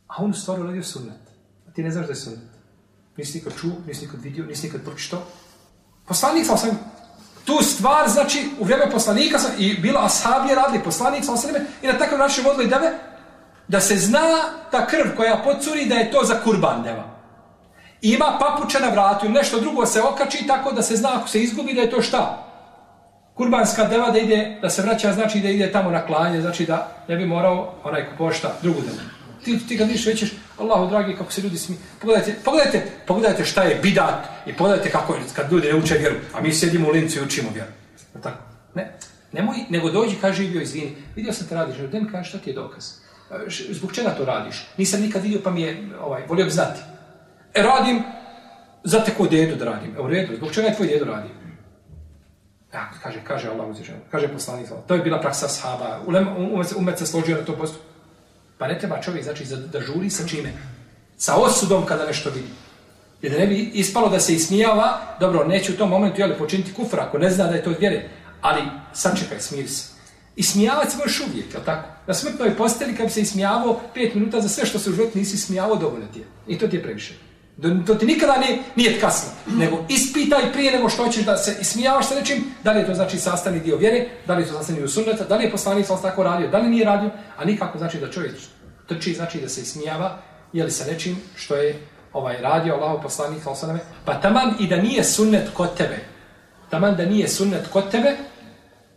a 0.07 0.15
on 0.25 0.35
stvar 0.35 0.61
uradio 0.61 0.83
sunnet. 0.83 1.21
A 1.69 1.73
ti 1.73 1.83
ne 1.83 1.91
znaš 1.91 2.07
da 2.07 2.13
je 2.13 2.17
sunnet. 2.17 2.51
Nisi 3.17 3.39
nikad 3.39 3.53
čuo, 3.61 3.73
nisi 3.87 4.07
nikad 4.07 4.23
vidio, 4.23 4.45
nisi 4.45 4.67
nikad 4.67 4.85
pročitao. 4.85 5.23
Poslanik 6.07 6.47
sa 6.47 6.57
sam 6.57 6.79
tu 7.45 7.63
stvar, 7.63 8.09
znači, 8.09 8.49
u 8.61 8.65
vrijeme 8.65 8.91
poslanika 8.91 9.39
sam, 9.39 9.51
i 9.59 9.75
bila 9.75 10.05
ashabije 10.05 10.55
radili, 10.55 10.85
poslanik 10.85 11.25
sam 11.25 11.35
osam 11.35 11.51
i 11.83 11.87
na 11.87 11.99
takav 11.99 12.19
način 12.19 12.45
vodili 12.45 12.69
deve, 12.69 12.93
da 13.69 13.81
se 13.81 13.97
zna 13.97 14.21
ta 14.71 14.87
krv 14.87 15.17
koja 15.17 15.43
pocuri 15.45 15.87
da 15.87 15.95
je 15.95 16.11
to 16.11 16.25
za 16.25 16.35
kurban 16.45 16.83
deva. 16.83 17.05
Ima 18.01 18.39
papuče 18.41 18.81
na 18.81 18.89
vratu 18.89 19.27
i 19.27 19.29
nešto 19.29 19.61
drugo 19.61 19.87
se 19.87 20.03
okači 20.03 20.47
tako 20.47 20.73
da 20.73 20.83
se 20.83 20.97
zna 20.97 21.09
ako 21.15 21.29
se 21.29 21.43
izgubi 21.43 21.75
da 21.75 21.81
je 21.81 21.91
to 21.91 22.03
šta? 22.03 22.43
Kurbanska 23.35 23.85
deva 23.85 24.11
da 24.11 24.19
ide, 24.19 24.59
da 24.63 24.71
se 24.71 24.83
vraća 24.83 25.13
znači 25.13 25.41
da 25.41 25.49
ide 25.49 25.73
tamo 25.73 25.91
na 25.91 26.07
klanje, 26.07 26.41
znači 26.41 26.67
da 26.67 26.89
ne 27.09 27.17
bi 27.17 27.27
morao 27.27 27.75
onaj 27.85 28.07
ko 28.07 28.13
pošta 28.19 28.55
drugu 28.63 28.81
devu. 28.81 28.99
Ti, 29.47 29.59
ti 29.69 29.79
kad 29.79 29.87
vidiš 29.87 30.07
većeš, 30.07 30.33
Allahu 30.59 30.91
dragi, 30.91 31.17
kako 31.17 31.33
se 31.33 31.41
ljudi 31.41 31.59
smije. 31.59 31.79
Pogledajte, 32.01 32.35
pogledajte, 32.45 32.87
pogledajte 33.07 33.45
šta 33.45 33.63
je 33.63 33.79
bidat 33.83 34.25
i 34.47 34.53
pogledajte 34.53 34.91
kako 34.91 35.15
je 35.15 35.21
kad 35.35 35.53
ljudi 35.53 35.69
ne 35.69 35.75
uče 35.75 35.95
vjeru, 35.95 36.17
a 36.35 36.41
mi 36.41 36.53
sjedimo 36.53 36.89
u 36.89 36.91
lincu 36.91 37.19
i 37.19 37.23
učimo 37.23 37.51
vjeru. 37.55 37.71
Tako? 38.23 38.39
Ne, 38.75 38.93
nemoj, 39.33 39.57
nego 39.69 39.91
dođi, 39.91 40.17
kaže 40.21 40.45
i 40.45 40.49
bio, 40.49 40.61
izvini, 40.61 40.97
vidio 41.17 41.33
sam 41.33 41.47
te 41.47 41.55
radiš, 41.55 41.77
da 41.77 42.01
mi 42.01 42.11
kaže 42.11 42.29
šta 42.29 42.39
ti 42.39 42.51
je 42.51 42.55
dokaz 42.55 42.85
e, 43.31 43.35
zbog 43.71 43.93
čega 43.93 44.11
to 44.11 44.25
radiš? 44.25 44.67
Nisam 44.77 45.01
nikad 45.01 45.23
vidio 45.23 45.41
pa 45.45 45.51
mi 45.51 45.63
je, 45.63 45.89
ovaj, 46.01 46.23
volio 46.29 46.45
bi 46.45 46.51
znati. 46.51 46.81
E, 47.55 47.63
radim, 47.63 48.03
za 48.85 49.05
te 49.05 49.15
ko 49.15 49.27
dedu 49.27 49.57
da 49.57 49.65
radim. 49.65 49.97
E, 49.97 50.01
u 50.01 50.09
redu, 50.09 50.37
zbog 50.37 50.53
čega 50.53 50.69
je 50.69 50.75
tvoj 50.75 50.89
dedu 50.89 51.05
radi? 51.05 51.29
Ja, 52.75 52.91
kaže, 53.03 53.21
kaže 53.25 53.49
Allah 53.49 53.69
uzvišeno, 53.69 53.99
kaže 54.11 54.29
poslanik, 54.29 54.67
to 54.87 54.95
je 54.95 55.01
bila 55.01 55.21
praksa 55.21 55.49
sahaba, 55.49 56.01
umet 56.77 56.99
se 56.99 57.07
složio 57.07 57.37
na 57.37 57.45
to 57.45 57.57
postup. 57.57 57.96
Pa 58.59 58.67
ne 58.67 58.79
treba 58.79 59.03
čovjek, 59.03 59.25
znači, 59.25 59.45
da 59.73 59.81
žuri 59.81 60.11
sa 60.11 60.29
čime? 60.29 60.53
Sa 61.17 61.37
osudom 61.37 61.87
kada 61.87 62.07
nešto 62.07 62.31
vidi. 62.31 62.49
Jer 63.23 63.33
da 63.33 63.39
ne 63.39 63.47
bi 63.47 63.71
ispalo 63.75 64.09
da 64.09 64.21
se 64.21 64.35
ismijava, 64.35 65.17
dobro, 65.21 65.45
neće 65.45 65.73
u 65.73 65.77
tom 65.77 65.91
momentu, 65.91 66.21
jeli, 66.21 66.39
počiniti 66.39 66.75
kufra, 66.75 67.05
ako 67.09 67.19
ne 67.19 67.31
zna 67.31 67.45
da 67.45 67.55
je 67.55 67.65
to 67.65 67.75
vjere, 67.81 68.09
ali 68.41 68.63
sačekaj, 68.93 69.41
smiri 69.41 69.69
se. 69.69 69.97
I 70.37 70.43
se 70.91 70.99
možeš 70.99 71.21
uvijek, 71.21 71.55
je 71.55 71.65
tako? 71.65 71.89
Na 72.07 72.15
smrtnoj 72.15 72.57
posteli, 72.57 72.97
kad 72.97 73.07
bi 73.07 73.13
se 73.13 73.21
ismijavao 73.21 73.81
pet 73.95 74.15
minuta 74.15 74.41
za 74.41 74.49
sve 74.49 74.67
što 74.67 74.79
se 74.79 74.91
u 74.91 74.93
životu 74.93 75.19
nisi 75.19 75.37
smijavao, 75.37 75.77
dovoljno 75.77 76.07
ti 76.13 76.19
je. 76.19 76.27
I 76.47 76.59
to 76.59 76.69
ti 76.69 76.77
je 76.77 76.83
previše. 76.83 77.15
To 77.87 77.95
ti 77.95 78.07
nikada 78.07 78.37
ne, 78.37 78.59
nije 78.77 79.01
kasno. 79.01 79.31
Nego 79.47 79.85
ispitaj 79.89 80.53
prije 80.53 80.73
nego 80.73 80.89
što 80.89 81.05
hoćeš 81.05 81.25
da 81.25 81.37
se 81.37 81.57
ismijavaš 81.61 82.09
sa 82.09 82.15
nečim, 82.15 82.45
da 82.65 82.73
li 82.73 82.81
je 82.81 82.87
to 82.87 82.95
znači 82.95 83.19
sastavni 83.19 83.61
dio 83.61 83.77
vjere, 83.77 84.07
da 84.27 84.35
li 84.35 84.43
je 84.43 84.47
to 84.47 84.53
sastavni 84.53 84.81
dio 84.81 84.89
sunneta, 84.89 85.25
da 85.25 85.37
li 85.37 85.45
je 85.45 85.51
poslanik 85.51 85.87
sam 85.87 86.03
tako 86.03 86.23
radio, 86.23 86.49
da 86.49 86.59
li 86.59 86.71
nije 86.71 86.85
radio, 86.85 87.11
a 87.37 87.45
nikako 87.45 87.79
znači 87.79 87.99
da 87.99 88.11
čovjek 88.11 88.35
trči, 88.87 89.15
znači 89.15 89.41
da 89.41 89.49
se 89.49 89.61
ismijava, 89.61 90.19
je 90.53 90.65
li 90.65 90.71
sa 90.71 90.85
nečim 90.93 91.17
što 91.37 91.57
je 91.57 91.81
ovaj 92.13 92.37
radio 92.43 92.75
Allahu 92.75 93.03
poslanik 93.03 93.43
sallallahu 93.43 93.85
pa 94.05 94.21
taman 94.21 94.55
i 94.61 94.67
da 94.67 94.77
nije 94.77 95.05
sunnet 95.05 95.49
kod 95.55 95.77
tebe. 95.77 95.97
Taman 96.71 96.97
da 96.97 97.07
nije 97.07 97.29
sunnet 97.29 97.69
kod 97.73 97.91
tebe, 97.91 98.17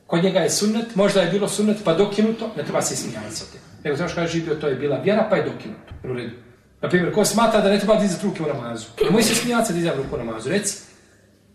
kod 0.08 0.24
njega 0.24 0.40
je 0.40 0.50
sunnet, 0.50 0.96
možda 0.96 1.22
je 1.22 1.32
bilo 1.32 1.48
sunnet 1.48 1.78
pa 1.84 1.94
dokinuto, 1.94 2.52
ne 2.58 2.64
treba 2.64 2.82
se 2.82 2.94
ismijavati 2.94 3.36
sa 3.36 3.46
tim. 3.52 3.62
Nego 3.84 3.98
znaš 3.98 4.14
kada 4.14 4.22
je 4.22 4.28
živio, 4.28 4.56
to 4.56 4.68
je 4.68 4.76
bila 4.76 4.98
vjera 4.98 5.28
pa 5.30 5.36
je 5.36 5.44
dokinuto. 5.44 5.94
U 6.04 6.14
redu. 6.14 6.49
Na 6.82 6.90
primjer, 6.90 7.14
ko 7.14 7.26
smatra 7.26 7.62
da 7.62 7.70
ne 7.70 7.80
treba 7.80 7.96
dizati 7.96 8.26
ruke 8.28 8.44
u 8.44 8.48
namazu? 8.48 8.88
Ne 9.04 9.10
moji 9.10 9.24
se 9.24 9.36
smijati 9.36 9.68
sa 9.68 9.74
dizanjem 9.74 10.04
ruku 10.04 10.16
u 10.16 10.26
namazu. 10.26 10.50
Reci, 10.50 10.78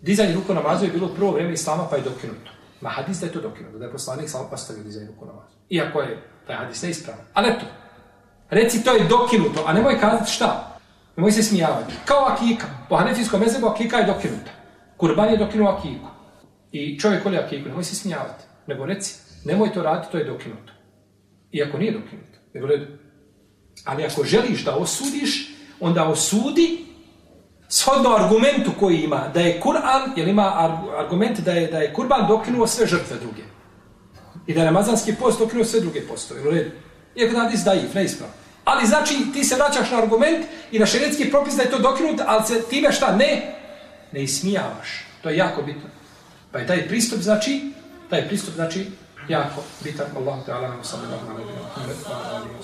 dizanje 0.02 0.34
ruku 0.34 0.52
u 0.52 0.54
namazu 0.54 0.84
je 0.84 0.90
bilo 0.90 1.08
prvo 1.08 1.30
vrijeme 1.30 1.52
islama 1.52 1.86
pa 1.90 1.96
je 1.96 2.02
dokinuto. 2.02 2.50
Ma 2.80 2.88
hadis 2.88 3.20
da 3.20 3.26
je 3.26 3.32
to 3.32 3.40
dokinuto, 3.40 3.78
da 3.78 3.84
je 3.84 3.92
poslanik 3.92 4.28
samo 4.30 4.48
postavio 4.50 4.82
dizanje 4.82 5.06
ruku 5.06 5.24
u 5.24 5.28
namazu. 5.28 5.54
Iako 5.70 6.00
je 6.00 6.22
taj 6.46 6.56
hadis 6.56 6.82
neispravan. 6.82 7.24
Ali 7.34 7.48
eto, 7.48 7.66
reci 8.50 8.84
to 8.84 8.92
je 8.92 9.08
dokinuto, 9.08 9.64
a 9.66 9.72
nemoj 9.72 10.00
kazati 10.00 10.30
šta? 10.30 10.78
Nemoj 11.16 11.32
se 11.32 11.42
smijavati. 11.42 11.94
Kao 12.04 12.24
akika. 12.26 12.66
Po 12.88 12.96
hanefijskom 12.96 13.40
mezebu 13.40 13.66
akika 13.66 13.96
je 13.96 14.06
dokinuta. 14.06 14.50
Kurban 14.96 15.30
je 15.30 15.36
dokinuo 15.36 15.68
akiku. 15.68 16.08
I 16.72 17.00
čovjek 17.00 17.24
voli 17.24 17.38
akiku, 17.38 17.68
nemoj 17.68 17.84
se 17.84 17.94
smijavati. 17.96 18.44
Nego 18.66 18.86
reci, 18.86 19.14
nemoj 19.44 19.72
to 19.72 19.82
raditi, 19.82 20.12
to 20.12 20.18
je 20.18 20.24
dokinuto. 20.24 20.72
Iako 21.52 21.78
nije 21.78 21.92
dokinuto. 21.92 22.38
Nego 22.54 22.66
redu. 22.66 22.86
Ali 23.84 24.04
ako 24.04 24.24
želiš 24.24 24.64
da 24.64 24.76
osudiš, 24.76 25.50
onda 25.80 26.04
osudi 26.04 26.84
shodno 27.68 28.14
argumentu 28.16 28.70
koji 28.80 28.96
ima, 28.96 29.28
da 29.34 29.40
je 29.40 29.60
Kur'an, 29.60 30.12
jer 30.16 30.28
ima 30.28 30.76
argument 30.98 31.40
da 31.40 31.52
je, 31.52 31.66
da 31.66 31.78
je 31.78 31.92
Kurban 31.92 32.28
dokinuo 32.28 32.66
sve 32.66 32.86
žrtve 32.86 33.16
druge. 33.16 33.42
I 34.46 34.54
da 34.54 34.60
je 34.60 34.64
Ramazanski 34.64 35.14
post 35.14 35.38
dokinuo 35.38 35.64
sve 35.64 35.80
druge 35.80 36.00
postove, 36.00 36.48
U 36.48 36.50
redu. 36.50 36.70
Iako 37.16 37.32
da 37.34 37.40
hadis 37.40 37.60
daif, 37.60 37.94
neispravno. 37.94 38.34
Ali 38.64 38.86
znači 38.86 39.14
ti 39.32 39.44
se 39.44 39.54
vraćaš 39.54 39.90
na 39.90 39.98
argument 39.98 40.46
i 40.72 40.78
na 40.78 40.86
šerijetski 40.86 41.30
propis 41.30 41.54
da 41.54 41.62
je 41.62 41.70
to 41.70 41.78
dokinut, 41.78 42.20
ali 42.26 42.46
se 42.46 42.62
time 42.70 42.92
šta 42.92 43.16
ne? 43.16 43.54
Ne 44.12 44.22
ismijavaš. 44.22 45.04
To 45.22 45.30
je 45.30 45.36
jako 45.36 45.62
bitno. 45.62 45.88
Pa 46.52 46.58
je 46.58 46.66
taj 46.66 46.88
pristup 46.88 47.20
znači, 47.20 47.72
taj 48.10 48.28
pristup 48.28 48.54
znači 48.54 48.86
jako 49.28 49.62
bitan. 49.84 50.06
Allah 50.16 50.44
te 50.46 50.52
ala 50.52 50.68
nam 50.68 50.84
sallallahu 50.84 51.30
alaihi 51.30 51.50
wa 51.50 52.02
sallam. 52.02 52.62